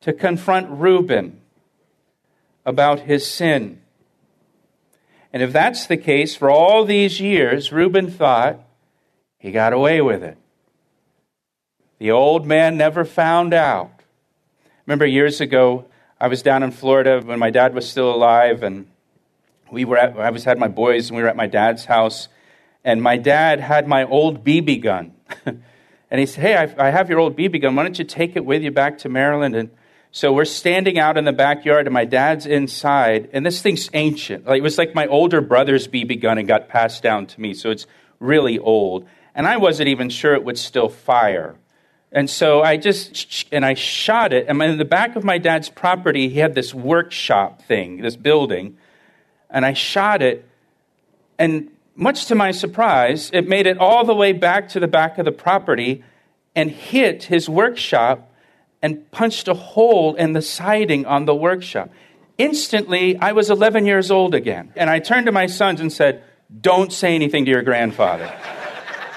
to 0.00 0.12
confront 0.12 0.70
Reuben 0.70 1.40
about 2.64 3.00
his 3.00 3.26
sin. 3.30 3.80
And 5.32 5.42
if 5.42 5.52
that's 5.52 5.86
the 5.86 5.96
case, 5.96 6.34
for 6.34 6.50
all 6.50 6.84
these 6.84 7.20
years, 7.20 7.72
Reuben 7.72 8.10
thought 8.10 8.60
he 9.38 9.52
got 9.52 9.72
away 9.72 10.00
with 10.00 10.22
it. 10.22 10.36
The 11.98 12.10
old 12.10 12.46
man 12.46 12.76
never 12.76 13.04
found 13.04 13.52
out. 13.54 13.90
Remember 14.86 15.06
years 15.06 15.40
ago, 15.40 15.84
I 16.20 16.28
was 16.28 16.42
down 16.42 16.62
in 16.62 16.70
Florida 16.70 17.20
when 17.24 17.38
my 17.38 17.50
dad 17.50 17.74
was 17.74 17.88
still 17.88 18.12
alive, 18.12 18.62
and 18.62 18.86
we 19.70 19.84
were 19.84 19.98
at, 19.98 20.18
I 20.18 20.30
was 20.30 20.44
had 20.44 20.58
my 20.58 20.68
boys, 20.68 21.08
and 21.08 21.16
we 21.16 21.22
were 21.22 21.28
at 21.28 21.36
my 21.36 21.46
dad's 21.46 21.84
house, 21.84 22.28
and 22.84 23.02
my 23.02 23.16
dad 23.16 23.60
had 23.60 23.86
my 23.86 24.04
old 24.04 24.44
BB 24.44 24.82
gun. 24.82 25.12
and 25.46 26.20
he 26.20 26.26
said, 26.26 26.42
Hey, 26.42 26.56
I, 26.56 26.88
I 26.88 26.90
have 26.90 27.08
your 27.08 27.18
old 27.18 27.36
BB 27.36 27.62
gun. 27.62 27.76
Why 27.76 27.82
don't 27.84 27.98
you 27.98 28.04
take 28.04 28.34
it 28.34 28.44
with 28.44 28.62
you 28.62 28.70
back 28.70 28.98
to 28.98 29.08
Maryland? 29.08 29.54
And 29.54 29.70
so 30.12 30.32
we're 30.32 30.44
standing 30.44 30.98
out 30.98 31.16
in 31.16 31.24
the 31.24 31.32
backyard, 31.32 31.86
and 31.86 31.94
my 31.94 32.04
dad's 32.04 32.46
inside, 32.46 33.30
and 33.32 33.46
this 33.46 33.62
thing's 33.62 33.88
ancient. 33.92 34.46
Like, 34.46 34.58
it 34.58 34.62
was 34.62 34.78
like 34.78 34.94
my 34.94 35.06
older 35.06 35.40
brother's 35.40 35.86
BB 35.86 36.20
gun 36.20 36.38
and 36.38 36.48
got 36.48 36.68
passed 36.68 37.02
down 37.02 37.26
to 37.26 37.40
me, 37.40 37.54
so 37.54 37.70
it's 37.70 37.86
really 38.18 38.58
old. 38.58 39.06
And 39.34 39.46
I 39.46 39.56
wasn't 39.56 39.88
even 39.88 40.10
sure 40.10 40.34
it 40.34 40.44
would 40.44 40.58
still 40.58 40.88
fire. 40.88 41.54
And 42.12 42.28
so 42.28 42.60
I 42.60 42.76
just, 42.76 43.46
and 43.52 43.64
I 43.64 43.74
shot 43.74 44.32
it. 44.32 44.46
And 44.48 44.60
in 44.60 44.78
the 44.78 44.84
back 44.84 45.14
of 45.14 45.22
my 45.22 45.38
dad's 45.38 45.68
property, 45.68 46.28
he 46.28 46.40
had 46.40 46.56
this 46.56 46.74
workshop 46.74 47.62
thing, 47.62 48.02
this 48.02 48.16
building 48.16 48.76
and 49.50 49.66
I 49.66 49.72
shot 49.72 50.22
it. 50.22 50.46
And 51.38 51.70
much 51.96 52.26
to 52.26 52.34
my 52.34 52.52
surprise, 52.52 53.30
it 53.32 53.48
made 53.48 53.66
it 53.66 53.78
all 53.78 54.04
the 54.04 54.14
way 54.14 54.32
back 54.32 54.68
to 54.70 54.80
the 54.80 54.88
back 54.88 55.18
of 55.18 55.24
the 55.24 55.32
property 55.32 56.04
and 56.54 56.70
hit 56.70 57.24
his 57.24 57.48
workshop 57.48 58.29
and 58.82 59.10
punched 59.10 59.48
a 59.48 59.54
hole 59.54 60.14
in 60.14 60.32
the 60.32 60.42
siding 60.42 61.06
on 61.06 61.24
the 61.24 61.34
workshop. 61.34 61.90
Instantly, 62.38 63.16
I 63.16 63.32
was 63.32 63.50
11 63.50 63.84
years 63.86 64.10
old 64.10 64.34
again. 64.34 64.72
And 64.76 64.88
I 64.88 64.98
turned 64.98 65.26
to 65.26 65.32
my 65.32 65.46
sons 65.46 65.80
and 65.80 65.92
said, 65.92 66.24
Don't 66.60 66.92
say 66.92 67.14
anything 67.14 67.44
to 67.44 67.50
your 67.50 67.62
grandfather. 67.62 68.32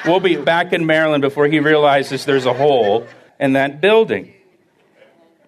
we'll 0.05 0.19
be 0.19 0.35
back 0.35 0.73
in 0.73 0.85
Maryland 0.85 1.21
before 1.21 1.47
he 1.47 1.59
realizes 1.59 2.25
there's 2.25 2.45
a 2.45 2.53
hole 2.53 3.07
in 3.39 3.53
that 3.53 3.79
building. 3.79 4.33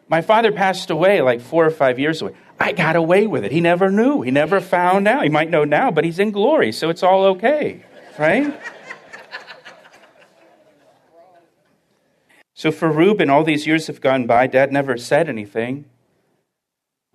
My 0.07 0.21
father 0.21 0.51
passed 0.51 0.89
away 0.89 1.21
like 1.21 1.41
four 1.41 1.65
or 1.65 1.71
five 1.71 1.99
years 1.99 2.21
away. 2.21 2.33
I 2.59 2.71
got 2.71 2.95
away 2.95 3.27
with 3.27 3.43
it. 3.43 3.51
He 3.51 3.59
never 3.59 3.91
knew. 3.91 4.21
He 4.21 4.31
never 4.31 4.61
found 4.61 5.07
out. 5.07 5.23
He 5.23 5.29
might 5.29 5.49
know 5.49 5.65
now, 5.65 5.91
but 5.91 6.05
he's 6.05 6.19
in 6.19 6.31
glory, 6.31 6.71
so 6.71 6.89
it's 6.89 7.03
all 7.03 7.25
okay, 7.25 7.83
right? 8.17 8.57
So 12.55 12.71
for 12.71 12.89
Reuben, 12.89 13.29
all 13.29 13.43
these 13.43 13.67
years 13.67 13.87
have 13.87 13.99
gone 13.99 14.25
by. 14.25 14.47
Dad 14.47 14.71
never 14.71 14.97
said 14.97 15.27
anything. 15.27 15.85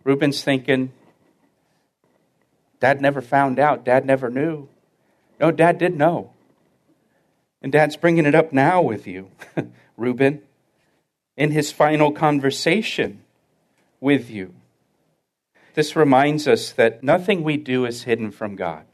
Reuben's 0.04 0.44
thinking, 0.44 0.92
Dad 2.78 3.00
never 3.00 3.22
found 3.22 3.58
out. 3.58 3.84
Dad 3.84 4.04
never 4.04 4.30
knew. 4.30 4.68
No, 5.40 5.50
Dad 5.50 5.78
did 5.78 5.96
know. 5.96 6.32
And 7.62 7.72
Dad's 7.72 7.96
bringing 7.96 8.26
it 8.26 8.34
up 8.34 8.52
now 8.52 8.82
with 8.82 9.06
you, 9.06 9.30
Reuben, 9.96 10.42
in 11.36 11.50
his 11.52 11.72
final 11.72 12.12
conversation 12.12 13.22
with 13.98 14.30
you. 14.30 14.54
This 15.74 15.96
reminds 15.96 16.46
us 16.46 16.70
that 16.72 17.02
nothing 17.02 17.42
we 17.42 17.56
do 17.56 17.86
is 17.86 18.02
hidden 18.02 18.30
from 18.30 18.56
God. 18.56 18.84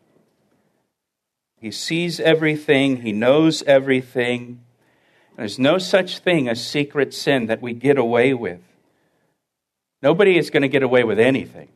He 1.61 1.73
sees 1.73 2.21
everything, 2.21 3.03
He 3.03 3.13
knows 3.13 3.63
everything. 3.65 4.61
There's 5.37 5.59
no 5.59 5.79
such 5.79 6.19
thing 6.19 6.49
as 6.49 6.67
secret 6.67 7.13
sin 7.13 7.47
that 7.47 7.61
we 7.61 7.75
get 7.75 7.99
away 7.99 8.33
with. 8.33 8.61
Nobody 10.03 10.39
is 10.39 10.51
going 10.51 10.63
to 10.63 10.69
get 10.69 10.83
away 10.83 11.05
with 11.05 11.19
anything 11.19 11.69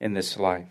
in 0.00 0.14
this 0.14 0.38
life. 0.38 0.68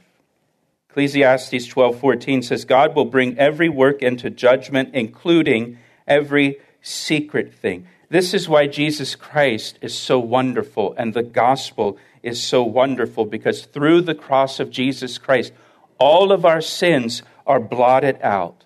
Ecclesiastes 0.90 1.68
12:14 1.68 2.44
says 2.44 2.66
God 2.66 2.96
will 2.96 3.06
bring 3.06 3.38
every 3.38 3.70
work 3.70 4.02
into 4.02 4.30
judgment 4.30 4.90
including 4.94 5.78
every 6.08 6.58
secret 6.82 7.54
thing. 7.54 7.88
This 8.10 8.34
is 8.34 8.48
why 8.48 8.68
Jesus 8.68 9.16
Christ 9.16 9.78
is 9.82 9.98
so 9.98 10.20
wonderful 10.20 10.96
and 10.98 11.14
the 11.14 11.24
gospel 11.24 11.98
is 12.24 12.42
so 12.42 12.64
wonderful 12.64 13.26
because 13.26 13.66
through 13.66 14.02
the 14.02 14.16
cross 14.16 14.60
of 14.60 14.72
Jesus 14.72 15.18
Christ, 15.18 15.52
all 15.98 16.32
of 16.32 16.46
our 16.46 16.62
sins 16.62 17.24
are 17.46 17.60
blotted 17.60 18.18
out, 18.22 18.64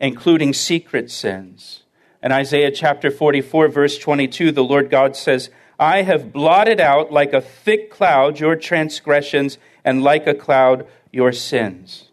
including 0.00 0.52
secret 0.52 1.10
sins. 1.10 1.82
In 2.26 2.32
Isaiah 2.32 2.72
chapter 2.72 3.08
44, 3.08 3.68
verse 3.68 3.98
22, 3.98 4.50
the 4.50 4.64
Lord 4.64 4.90
God 4.90 5.14
says, 5.14 5.48
I 5.78 6.02
have 6.02 6.32
blotted 6.32 6.80
out 6.80 7.12
like 7.12 7.32
a 7.32 7.40
thick 7.40 7.88
cloud 7.88 8.40
your 8.40 8.56
transgressions, 8.56 9.58
and 9.84 10.02
like 10.02 10.26
a 10.26 10.34
cloud 10.34 10.88
your 11.12 11.30
sins. 11.30 12.10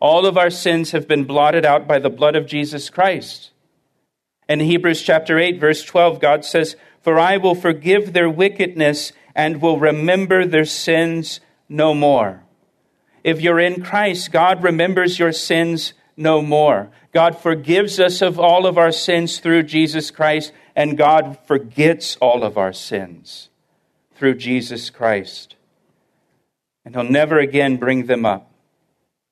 All 0.00 0.26
of 0.26 0.36
our 0.36 0.50
sins 0.50 0.90
have 0.90 1.06
been 1.06 1.22
blotted 1.22 1.64
out 1.64 1.86
by 1.86 2.00
the 2.00 2.10
blood 2.10 2.34
of 2.34 2.48
Jesus 2.48 2.90
Christ. 2.90 3.52
In 4.48 4.58
Hebrews 4.58 5.02
chapter 5.02 5.38
8, 5.38 5.60
verse 5.60 5.84
12, 5.84 6.18
God 6.18 6.44
says, 6.44 6.74
For 7.00 7.16
I 7.16 7.36
will 7.36 7.54
forgive 7.54 8.12
their 8.12 8.28
wickedness 8.28 9.12
and 9.36 9.62
will 9.62 9.78
remember 9.78 10.44
their 10.44 10.64
sins 10.64 11.38
no 11.68 11.94
more. 11.94 12.42
If 13.22 13.40
you're 13.40 13.60
in 13.60 13.84
Christ, 13.84 14.32
God 14.32 14.64
remembers 14.64 15.20
your 15.20 15.30
sins 15.30 15.92
no 16.16 16.42
more. 16.42 16.90
God 17.12 17.38
forgives 17.38 17.98
us 17.98 18.22
of 18.22 18.38
all 18.38 18.66
of 18.66 18.78
our 18.78 18.92
sins 18.92 19.38
through 19.38 19.64
Jesus 19.64 20.10
Christ, 20.10 20.52
and 20.74 20.98
God 20.98 21.38
forgets 21.46 22.16
all 22.16 22.42
of 22.42 22.58
our 22.58 22.72
sins 22.72 23.48
through 24.14 24.34
Jesus 24.34 24.90
Christ. 24.90 25.56
And 26.84 26.94
He'll 26.94 27.04
never 27.04 27.38
again 27.38 27.76
bring 27.76 28.06
them 28.06 28.24
up. 28.24 28.50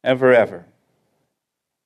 Ever, 0.04 0.32
ever. 0.32 0.66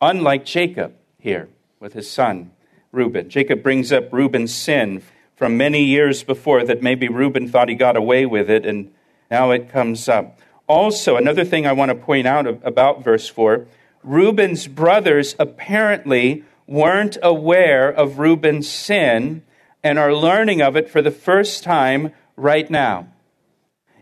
Unlike 0.00 0.44
Jacob 0.44 0.94
here 1.18 1.48
with 1.80 1.92
his 1.92 2.10
son. 2.10 2.50
Reuben. 2.92 3.28
Jacob 3.28 3.62
brings 3.62 3.92
up 3.92 4.12
Reuben's 4.12 4.54
sin 4.54 5.02
from 5.36 5.56
many 5.56 5.82
years 5.82 6.22
before 6.22 6.64
that 6.64 6.82
maybe 6.82 7.08
Reuben 7.08 7.48
thought 7.48 7.68
he 7.68 7.74
got 7.74 7.96
away 7.96 8.24
with 8.24 8.48
it, 8.48 8.64
and 8.64 8.92
now 9.30 9.50
it 9.50 9.70
comes 9.70 10.08
up. 10.08 10.38
Also, 10.66 11.16
another 11.16 11.44
thing 11.44 11.66
I 11.66 11.72
want 11.72 11.90
to 11.90 11.94
point 11.94 12.26
out 12.26 12.46
about 12.46 13.04
verse 13.04 13.28
4 13.28 13.66
Reuben's 14.06 14.68
brothers 14.68 15.34
apparently 15.36 16.44
weren't 16.66 17.18
aware 17.22 17.88
of 17.88 18.20
Reuben's 18.20 18.68
sin 18.68 19.42
and 19.82 19.98
are 19.98 20.14
learning 20.14 20.62
of 20.62 20.76
it 20.76 20.88
for 20.88 21.02
the 21.02 21.10
first 21.10 21.64
time 21.64 22.12
right 22.36 22.70
now. 22.70 23.08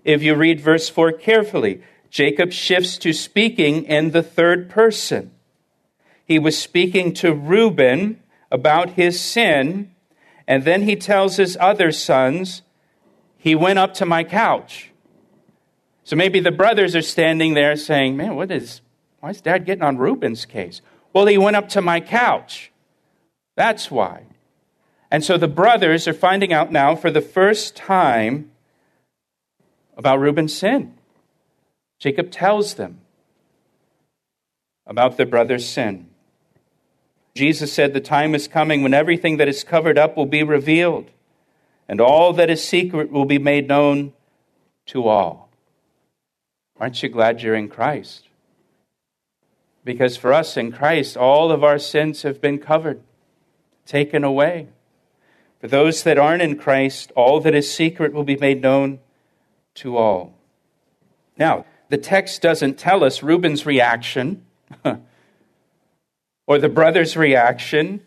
If 0.05 0.23
you 0.23 0.35
read 0.35 0.61
verse 0.61 0.91
4 0.91 1.13
carefully, 1.13 1.83
Jacob 2.11 2.53
shifts 2.53 2.99
to 2.99 3.15
speaking 3.15 3.85
in 3.85 4.11
the 4.11 4.23
third 4.23 4.69
person. 4.69 5.31
He 6.25 6.39
was 6.39 6.57
speaking 6.57 7.15
to 7.15 7.33
Reuben 7.33 8.23
about 8.51 8.91
his 8.91 9.19
sin, 9.19 9.91
and 10.47 10.65
then 10.65 10.83
he 10.83 10.97
tells 10.97 11.37
his 11.37 11.57
other 11.59 11.91
sons, 11.91 12.63
He 13.39 13.55
went 13.55 13.79
up 13.79 13.95
to 13.95 14.07
my 14.07 14.23
couch. 14.23 14.91
So 16.05 16.15
maybe 16.15 16.41
the 16.41 16.53
brothers 16.53 16.95
are 16.95 17.03
standing 17.03 17.55
there 17.55 17.75
saying, 17.77 18.17
Man, 18.17 18.37
what 18.37 18.51
is, 18.51 18.83
why 19.25 19.31
is 19.31 19.41
dad 19.41 19.65
getting 19.65 19.83
on 19.83 19.97
Reuben's 19.97 20.45
case? 20.45 20.83
Well, 21.15 21.25
he 21.25 21.39
went 21.39 21.57
up 21.57 21.71
to 21.71 21.81
my 21.81 21.99
couch. 21.99 22.71
That's 23.57 23.91
why. 23.91 24.25
And 25.11 25.25
so 25.25 25.39
the 25.39 25.49
brothers 25.49 26.07
are 26.07 26.13
finding 26.13 26.53
out 26.53 26.71
now 26.71 26.95
for 26.95 27.11
the 27.11 27.23
first 27.23 27.75
time 27.75 28.51
about 29.97 30.21
Reuben's 30.21 30.55
sin. 30.55 30.93
Jacob 31.99 32.31
tells 32.31 32.75
them 32.75 33.01
about 34.87 35.17
their 35.17 35.25
brother's 35.25 35.67
sin. 35.67 36.11
Jesus 37.35 37.73
said, 37.73 37.95
The 37.95 38.01
time 38.01 38.35
is 38.35 38.47
coming 38.47 38.83
when 38.83 38.93
everything 38.93 39.39
that 39.39 39.49
is 39.49 39.65
covered 39.65 39.97
up 39.97 40.19
will 40.19 40.27
be 40.27 40.43
revealed, 40.43 41.11
and 41.89 41.99
all 41.99 42.35
that 42.35 42.51
is 42.51 42.63
secret 42.63 43.11
will 43.11 43.25
be 43.25 43.39
made 43.39 43.69
known 43.69 44.13
to 44.89 45.09
all. 45.09 45.49
Aren't 46.79 47.03
you 47.03 47.09
glad 47.09 47.41
you're 47.41 47.55
in 47.55 47.71
Christ? 47.71 48.29
Because 49.85 50.17
for 50.17 50.33
us 50.33 50.57
in 50.57 50.73
Christ, 50.73 51.17
all 51.17 51.53
of 51.53 51.63
our 51.63 51.79
sins 51.79 52.23
have 52.23 52.41
been 52.41 52.59
covered, 52.59 53.01
taken 53.87 54.25
away. 54.25 54.69
For 55.61 55.69
those 55.69 56.03
that 56.03 56.19
aren't 56.19 56.43
in 56.43 56.59
Christ, 56.59 57.13
all 57.15 57.41
that 57.41 57.55
is 57.55 57.73
secret 57.73 58.13
will 58.13 58.25
be 58.25 58.37
made 58.37 58.63
known 58.63 59.01
to 59.77 59.97
all. 59.97 60.35
Now, 61.37 61.67
the 61.89 61.99
text 61.99 62.43
doesn't 62.43 62.79
tell 62.79 63.05
us 63.05 63.23
Reuben's 63.23 63.67
reaction, 63.67 64.45
or 66.47 66.59
the 66.59 66.69
brothers' 66.69 67.17
reaction, 67.17 68.03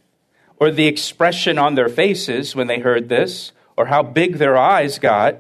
or 0.60 0.72
the 0.72 0.88
expression 0.88 1.58
on 1.58 1.76
their 1.76 1.90
faces 1.90 2.56
when 2.56 2.68
they 2.68 2.80
heard 2.80 3.10
this, 3.10 3.52
or 3.76 3.88
how 3.88 4.02
big 4.04 4.38
their 4.38 4.58
eyes 4.58 4.98
got 5.00 5.38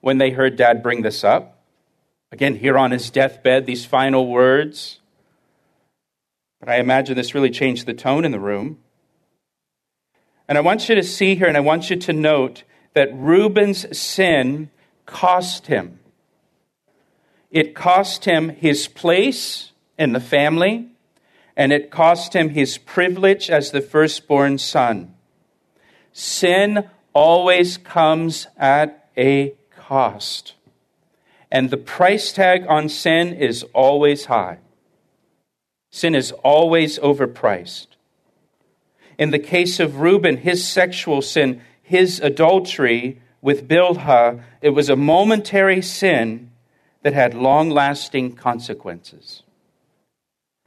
when 0.00 0.18
they 0.18 0.30
heard 0.30 0.56
dad 0.56 0.82
bring 0.82 1.02
this 1.02 1.22
up. 1.22 1.58
Again, 2.32 2.56
here 2.56 2.78
on 2.78 2.92
his 2.92 3.10
deathbed, 3.10 3.66
these 3.66 3.84
final 3.84 4.28
words. 4.28 4.99
But 6.60 6.68
I 6.68 6.76
imagine 6.76 7.16
this 7.16 7.34
really 7.34 7.50
changed 7.50 7.86
the 7.86 7.94
tone 7.94 8.24
in 8.24 8.32
the 8.32 8.38
room. 8.38 8.78
And 10.46 10.58
I 10.58 10.60
want 10.60 10.88
you 10.88 10.94
to 10.94 11.02
see 11.02 11.34
here 11.34 11.46
and 11.46 11.56
I 11.56 11.60
want 11.60 11.90
you 11.90 11.96
to 11.96 12.12
note 12.12 12.64
that 12.92 13.10
Reuben's 13.14 13.96
sin 13.96 14.70
cost 15.06 15.68
him. 15.68 16.00
It 17.50 17.74
cost 17.74 18.26
him 18.26 18.50
his 18.50 18.86
place 18.86 19.72
in 19.98 20.12
the 20.12 20.20
family, 20.20 20.88
and 21.56 21.72
it 21.72 21.90
cost 21.90 22.34
him 22.34 22.50
his 22.50 22.78
privilege 22.78 23.50
as 23.50 23.70
the 23.70 23.80
firstborn 23.80 24.58
son. 24.58 25.14
Sin 26.12 26.88
always 27.12 27.76
comes 27.76 28.46
at 28.56 29.08
a 29.16 29.54
cost. 29.76 30.54
And 31.50 31.70
the 31.70 31.76
price 31.76 32.32
tag 32.32 32.64
on 32.68 32.88
sin 32.88 33.34
is 33.34 33.64
always 33.74 34.26
high. 34.26 34.58
Sin 35.90 36.14
is 36.14 36.32
always 36.32 36.98
overpriced. 36.98 37.88
In 39.18 39.30
the 39.30 39.38
case 39.38 39.80
of 39.80 40.00
Reuben, 40.00 40.38
his 40.38 40.66
sexual 40.66 41.20
sin, 41.20 41.60
his 41.82 42.20
adultery 42.20 43.20
with 43.42 43.68
Bilhah, 43.68 44.42
it 44.62 44.70
was 44.70 44.88
a 44.88 44.96
momentary 44.96 45.82
sin 45.82 46.50
that 47.02 47.12
had 47.12 47.34
long 47.34 47.70
lasting 47.70 48.36
consequences. 48.36 49.42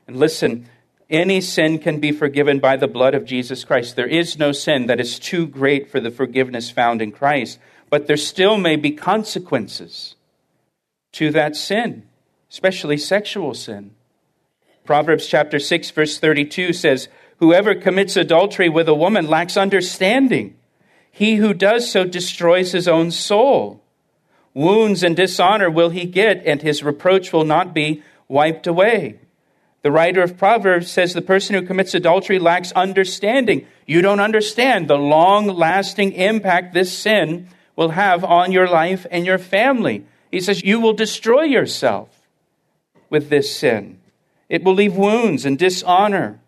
And 0.07 0.17
listen, 0.17 0.67
any 1.09 1.41
sin 1.41 1.79
can 1.79 1.99
be 1.99 2.12
forgiven 2.12 2.59
by 2.59 2.75
the 2.75 2.88
blood 2.88 3.13
of 3.13 3.25
Jesus 3.25 3.63
Christ. 3.63 3.95
There 3.95 4.07
is 4.07 4.38
no 4.38 4.51
sin 4.51 4.88
that 4.88 4.99
is 4.99 5.19
too 5.19 5.47
great 5.47 5.89
for 5.89 5.99
the 5.99 6.12
forgiveness 6.12 6.71
found 6.71 7.01
in 7.01 7.12
Christ, 7.12 7.59
but 7.89 8.07
there 8.07 8.17
still 8.17 8.57
may 8.57 8.75
be 8.75 8.91
consequences 8.91 10.15
to 11.13 11.31
that 11.31 11.55
sin, 11.55 12.03
especially 12.49 12.97
sexual 12.97 13.53
sin. 13.53 13.91
Proverbs 14.86 15.28
chapter 15.28 15.60
6 15.60 15.91
verse 15.91 16.17
32 16.17 16.74
says, 16.74 17.08
"Whoever 17.38 17.76
commits 17.76 18.15
adultery 18.15 18.69
with 18.69 18.88
a 18.88 18.93
woman 18.93 19.28
lacks 19.28 19.58
understanding. 19.58 20.56
He 21.12 21.36
who 21.36 21.54
does 21.54 21.89
so 21.89 22.06
destroys 22.06 22.72
his 22.72 22.88
own 22.88 23.12
soul. 23.12 23.82
Wounds 24.54 25.04
and 25.04 25.15
dishonor 25.15 25.69
will 25.69 25.89
he 25.89 26.06
get, 26.06 26.43
and 26.46 26.62
his 26.62 26.84
reproach 26.84 27.32
will 27.32 27.46
not 27.46 27.74
be 27.74 28.02
wiped 28.28 28.67
away." 28.67 29.15
The 29.84 29.91
writer 29.91 30.22
of 30.22 30.38
Proverbs 30.38 30.89
says 30.89 31.13
the 31.13 31.22
person 31.22 31.56
who 31.56 31.62
commits 31.62 31.93
adultery 31.93 32.39
lacks 32.39 32.72
understanding. 32.72 33.67
You 33.86 34.02
don't 34.02 34.22
understand 34.22 34.88
the 34.88 34.98
long 34.98 35.48
lasting 35.48 36.13
impact 36.13 36.74
this 36.74 36.98
sin 36.98 37.48
will 37.76 37.89
have 37.89 38.24
on 38.24 38.54
your 38.54 38.67
life 38.67 39.06
and 39.12 39.26
your 39.26 39.38
family. 39.38 40.06
He 40.32 40.39
says, 40.39 40.63
You 40.63 40.80
will 40.80 40.93
destroy 40.93 41.43
yourself 41.43 42.10
with 43.10 43.30
this 43.30 43.54
sin. 43.54 44.00
It 44.53 44.63
will 44.63 44.75
leave 44.75 44.95
wounds 44.95 45.45
and 45.45 45.57
dishonor, 45.57 46.39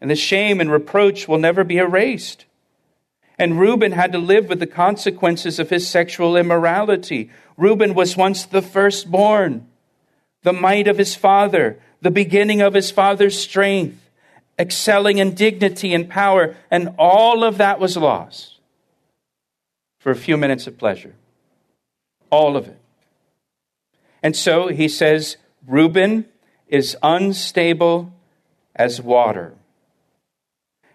and 0.00 0.08
the 0.08 0.14
shame 0.14 0.60
and 0.60 0.70
reproach 0.70 1.26
will 1.26 1.36
never 1.36 1.64
be 1.64 1.78
erased. 1.78 2.44
And 3.40 3.58
Reuben 3.58 3.90
had 3.90 4.12
to 4.12 4.18
live 4.18 4.48
with 4.48 4.60
the 4.60 4.68
consequences 4.68 5.58
of 5.58 5.68
his 5.68 5.90
sexual 5.90 6.36
immorality. 6.36 7.28
Reuben 7.56 7.92
was 7.92 8.16
once 8.16 8.44
the 8.44 8.62
firstborn, 8.62 9.66
the 10.44 10.52
might 10.52 10.86
of 10.86 10.96
his 10.96 11.16
father, 11.16 11.80
the 12.00 12.12
beginning 12.12 12.60
of 12.60 12.74
his 12.74 12.92
father's 12.92 13.36
strength, 13.36 14.08
excelling 14.56 15.18
in 15.18 15.34
dignity 15.34 15.92
and 15.92 16.08
power, 16.08 16.54
and 16.70 16.94
all 17.00 17.42
of 17.42 17.58
that 17.58 17.80
was 17.80 17.96
lost 17.96 18.60
for 19.98 20.12
a 20.12 20.16
few 20.16 20.36
minutes 20.36 20.68
of 20.68 20.78
pleasure. 20.78 21.16
All 22.30 22.56
of 22.56 22.68
it. 22.68 22.78
And 24.22 24.36
so 24.36 24.68
he 24.68 24.86
says, 24.86 25.36
Reuben 25.66 26.26
is 26.70 26.96
unstable 27.02 28.12
as 28.74 29.02
water 29.02 29.54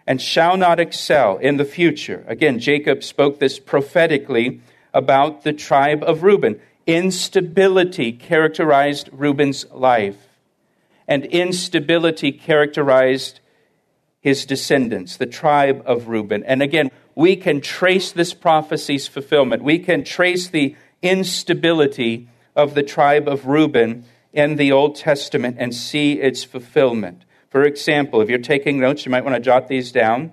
and 0.06 0.20
shall 0.20 0.56
not 0.56 0.80
excel 0.80 1.36
in 1.36 1.56
the 1.56 1.64
future. 1.64 2.24
Again, 2.26 2.58
Jacob 2.58 3.02
spoke 3.02 3.38
this 3.38 3.58
prophetically 3.58 4.60
about 4.94 5.42
the 5.42 5.52
tribe 5.52 6.02
of 6.02 6.22
Reuben. 6.22 6.60
Instability 6.86 8.12
characterized 8.12 9.10
Reuben's 9.12 9.66
life, 9.72 10.28
and 11.08 11.24
instability 11.26 12.30
characterized 12.30 13.40
his 14.20 14.46
descendants, 14.46 15.16
the 15.16 15.26
tribe 15.26 15.82
of 15.84 16.08
Reuben. 16.08 16.44
And 16.44 16.62
again, 16.62 16.90
we 17.16 17.34
can 17.34 17.60
trace 17.60 18.12
this 18.12 18.34
prophecy's 18.34 19.08
fulfillment. 19.08 19.64
We 19.64 19.80
can 19.80 20.04
trace 20.04 20.48
the 20.48 20.76
instability 21.02 22.28
of 22.54 22.74
the 22.74 22.82
tribe 22.82 23.28
of 23.28 23.46
Reuben 23.46 24.04
in 24.36 24.56
the 24.56 24.70
Old 24.70 24.94
Testament 24.94 25.56
and 25.58 25.74
see 25.74 26.20
its 26.20 26.44
fulfillment. 26.44 27.24
For 27.48 27.64
example, 27.64 28.20
if 28.20 28.28
you're 28.28 28.38
taking 28.38 28.78
notes, 28.78 29.06
you 29.06 29.10
might 29.10 29.24
want 29.24 29.34
to 29.34 29.40
jot 29.40 29.66
these 29.66 29.90
down. 29.90 30.32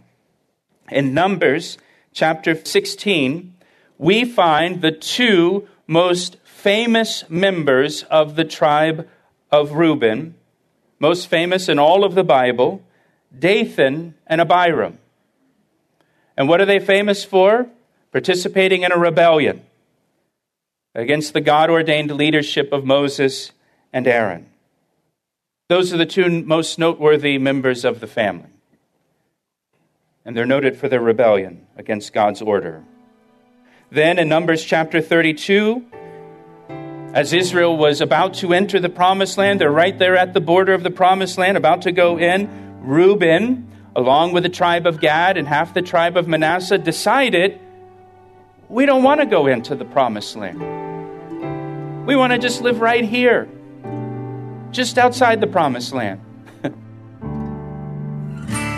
In 0.92 1.14
Numbers 1.14 1.78
chapter 2.12 2.54
16, 2.54 3.56
we 3.98 4.26
find 4.26 4.82
the 4.82 4.92
two 4.92 5.70
most 5.88 6.36
famous 6.44 7.24
members 7.30 8.04
of 8.04 8.36
the 8.36 8.44
tribe 8.44 9.08
of 9.50 9.72
Reuben, 9.72 10.36
most 11.00 11.28
famous 11.28 11.70
in 11.70 11.80
all 11.80 12.04
of 12.04 12.14
the 12.14 12.26
Bible, 12.26 12.84
Dathan 13.38 14.16
and 14.28 14.42
Abiram. 14.42 14.98
And 16.36 16.50
what 16.50 16.60
are 16.60 16.66
they 16.66 16.80
famous 16.80 17.24
for? 17.24 17.70
Participating 18.12 18.84
in 18.84 18.92
a 18.92 18.98
rebellion 18.98 19.62
against 20.94 21.34
the 21.34 21.42
God 21.42 21.70
ordained 21.70 22.12
leadership 22.12 22.74
of 22.74 22.84
Moses 22.84 23.54
and 23.94 24.08
Aaron. 24.08 24.50
Those 25.70 25.94
are 25.94 25.98
the 25.98 26.06
two 26.06 26.44
most 26.44 26.78
noteworthy 26.78 27.38
members 27.38 27.86
of 27.86 28.00
the 28.00 28.08
family. 28.08 28.50
And 30.26 30.36
they're 30.36 30.46
noted 30.46 30.76
for 30.78 30.90
their 30.90 31.00
rebellion 31.00 31.68
against 31.78 32.12
God's 32.14 32.42
order. 32.42 32.84
Then 33.92 34.18
in 34.18 34.28
Numbers 34.28 34.64
chapter 34.64 35.02
32, 35.02 35.86
as 37.14 37.32
Israel 37.32 37.78
was 37.78 38.02
about 38.02 38.34
to 38.36 38.54
enter 38.54 38.80
the 38.80 38.90
promised 38.90 39.38
land, 39.38 39.62
they're 39.62 39.72
right 39.72 39.98
there 39.98 40.18
at 40.18 40.34
the 40.34 40.42
border 40.42 40.74
of 40.74 40.82
the 40.82 40.90
promised 40.90 41.38
land, 41.38 41.58
about 41.58 41.84
to 41.84 41.92
go 41.92 42.18
in. 42.18 42.50
Reuben, 42.82 43.72
along 43.96 44.34
with 44.34 44.44
the 44.44 44.50
tribe 44.50 44.88
of 44.88 45.00
Gad 45.00 45.38
and 45.38 45.48
half 45.48 45.74
the 45.74 45.82
tribe 45.82 46.18
of 46.18 46.28
Manasseh, 46.28 46.78
decided 46.78 47.60
we 48.68 48.86
don't 48.88 49.04
want 49.04 49.20
to 49.20 49.28
go 49.28 49.46
into 49.46 49.76
the 49.76 49.86
promised 49.86 50.36
land. 50.36 52.08
We 52.08 52.16
want 52.16 52.34
to 52.34 52.40
just 52.40 52.62
live 52.62 52.82
right 52.82 53.06
here, 53.06 53.48
just 54.74 54.98
outside 54.98 55.40
the 55.40 55.48
promised 55.48 55.94
land. 55.94 56.20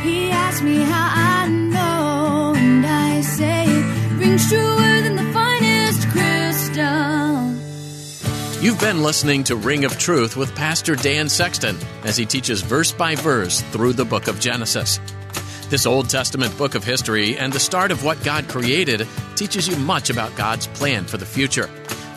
he 0.04 0.30
asked 0.30 0.62
me 0.62 0.78
how 0.80 1.10
I 1.14 1.48
know, 1.48 2.54
and 2.56 2.86
I 2.86 3.22
say 3.22 3.66
it 3.66 4.20
rings 4.20 4.48
truer 4.50 5.02
than 5.02 5.16
the 5.16 5.24
finest 5.34 6.08
crystal. 6.10 7.56
You've 8.62 8.80
been 8.80 9.04
listening 9.04 9.44
to 9.46 9.56
Ring 9.56 9.86
of 9.86 9.98
Truth 9.98 10.36
with 10.36 10.54
Pastor 10.56 10.96
Dan 10.96 11.30
Sexton 11.30 11.78
as 12.04 12.18
he 12.18 12.26
teaches 12.26 12.62
verse 12.62 12.92
by 12.92 13.16
verse 13.16 13.62
through 13.62 13.94
the 13.94 14.06
book 14.06 14.28
of 14.28 14.40
Genesis. 14.40 15.00
This 15.70 15.86
Old 15.86 16.10
Testament 16.10 16.56
book 16.58 16.76
of 16.76 16.84
history 16.84 17.38
and 17.38 17.52
the 17.52 17.60
start 17.60 17.92
of 17.92 18.04
what 18.04 18.24
God 18.24 18.48
created 18.48 19.08
teaches 19.36 19.68
you 19.68 19.76
much 19.78 20.10
about 20.10 20.36
God's 20.36 20.68
plan 20.68 21.06
for 21.06 21.18
the 21.18 21.26
future. 21.26 21.70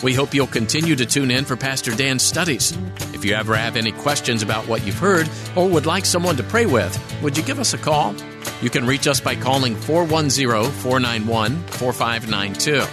We 0.03 0.15
hope 0.15 0.33
you'll 0.33 0.47
continue 0.47 0.95
to 0.95 1.05
tune 1.05 1.31
in 1.31 1.45
for 1.45 1.57
Pastor 1.57 1.91
Dan's 1.91 2.23
studies. 2.23 2.77
If 3.13 3.25
you 3.25 3.35
ever 3.35 3.57
have 3.57 3.77
any 3.77 3.91
questions 3.91 4.43
about 4.43 4.69
what 4.69 4.87
you've 4.87 4.99
heard 4.99 5.29
or 5.57 5.69
would 5.69 5.87
like 5.87 6.05
someone 6.05 6.37
to 6.37 6.45
pray 6.45 6.67
with, 6.67 6.97
would 7.21 7.37
you 7.37 7.43
give 7.43 7.59
us 7.59 7.75
a 7.75 7.79
call? 7.79 8.15
You 8.63 8.71
can 8.71 8.87
reach 8.87 9.09
us 9.09 9.21
by 9.21 9.35
calling 9.35 9.75
410 9.75 10.71
491 10.71 11.57
4592. 11.67 12.85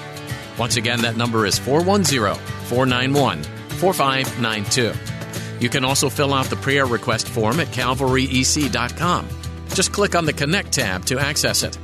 Once 0.57 0.77
again, 0.77 1.01
that 1.01 1.15
number 1.15 1.45
is 1.45 1.59
410 1.59 2.35
491 2.65 3.43
4592. 3.43 4.93
You 5.59 5.69
can 5.69 5.85
also 5.85 6.09
fill 6.09 6.33
out 6.33 6.47
the 6.47 6.55
prayer 6.55 6.87
request 6.87 7.29
form 7.29 7.59
at 7.59 7.67
calvaryec.com. 7.67 9.27
Just 9.69 9.91
click 9.91 10.15
on 10.15 10.25
the 10.25 10.33
Connect 10.33 10.71
tab 10.71 11.05
to 11.05 11.19
access 11.19 11.61
it. 11.61 11.77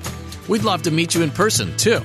We'd 0.47 0.63
love 0.63 0.81
to 0.83 0.91
meet 0.91 1.13
you 1.13 1.21
in 1.21 1.29
person, 1.29 1.75
too. 1.77 2.01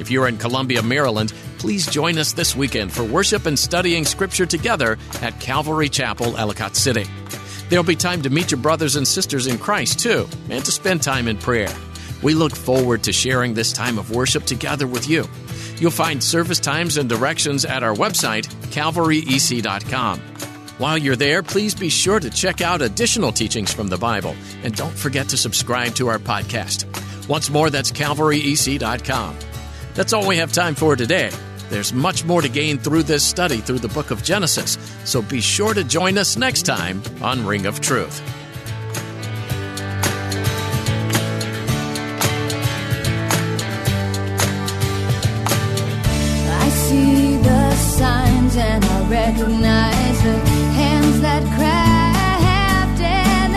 If 0.00 0.10
you're 0.10 0.28
in 0.28 0.36
Columbia, 0.36 0.82
Maryland, 0.82 1.32
please 1.66 1.88
join 1.88 2.16
us 2.16 2.32
this 2.32 2.54
weekend 2.54 2.92
for 2.92 3.02
worship 3.02 3.44
and 3.44 3.58
studying 3.58 4.04
Scripture 4.04 4.46
together 4.46 4.96
at 5.20 5.40
Calvary 5.40 5.88
Chapel, 5.88 6.36
Ellicott 6.36 6.76
City. 6.76 7.06
There'll 7.68 7.84
be 7.84 7.96
time 7.96 8.22
to 8.22 8.30
meet 8.30 8.52
your 8.52 8.60
brothers 8.60 8.94
and 8.94 9.06
sisters 9.06 9.48
in 9.48 9.58
Christ, 9.58 9.98
too, 9.98 10.28
and 10.48 10.64
to 10.64 10.70
spend 10.70 11.02
time 11.02 11.26
in 11.26 11.38
prayer. 11.38 11.74
We 12.22 12.34
look 12.34 12.54
forward 12.54 13.02
to 13.02 13.12
sharing 13.12 13.54
this 13.54 13.72
time 13.72 13.98
of 13.98 14.12
worship 14.12 14.44
together 14.44 14.86
with 14.86 15.08
you. 15.08 15.24
You'll 15.78 15.90
find 15.90 16.22
service 16.22 16.60
times 16.60 16.98
and 16.98 17.08
directions 17.08 17.64
at 17.64 17.82
our 17.82 17.94
website, 17.94 18.46
calvaryec.com. 18.70 20.20
While 20.78 20.98
you're 20.98 21.16
there, 21.16 21.42
please 21.42 21.74
be 21.74 21.88
sure 21.88 22.20
to 22.20 22.30
check 22.30 22.60
out 22.60 22.80
additional 22.80 23.32
teachings 23.32 23.74
from 23.74 23.88
the 23.88 23.98
Bible 23.98 24.36
and 24.62 24.72
don't 24.72 24.96
forget 24.96 25.30
to 25.30 25.36
subscribe 25.36 25.96
to 25.96 26.06
our 26.06 26.20
podcast. 26.20 26.86
Once 27.28 27.50
more, 27.50 27.70
that's 27.70 27.90
calvaryec.com. 27.90 29.36
That's 29.94 30.12
all 30.12 30.28
we 30.28 30.36
have 30.36 30.52
time 30.52 30.76
for 30.76 30.94
today. 30.94 31.32
There's 31.68 31.92
much 31.92 32.24
more 32.24 32.42
to 32.42 32.48
gain 32.48 32.78
through 32.78 33.02
this 33.02 33.24
study 33.24 33.58
through 33.58 33.80
the 33.80 33.88
book 33.88 34.10
of 34.10 34.22
Genesis, 34.22 34.78
so 35.04 35.20
be 35.20 35.40
sure 35.40 35.74
to 35.74 35.82
join 35.82 36.16
us 36.16 36.36
next 36.36 36.62
time 36.62 37.02
on 37.20 37.44
Ring 37.44 37.66
of 37.66 37.80
Truth. 37.80 38.22
I 46.48 46.68
see 46.68 47.36
the 47.38 47.74
signs 47.74 48.56
and 48.56 48.84
I 48.84 49.08
recognize 49.08 50.22
the 50.22 50.38
hands 50.78 51.20
that 51.20 51.42
crafted 51.58 51.96
them. 53.52 53.56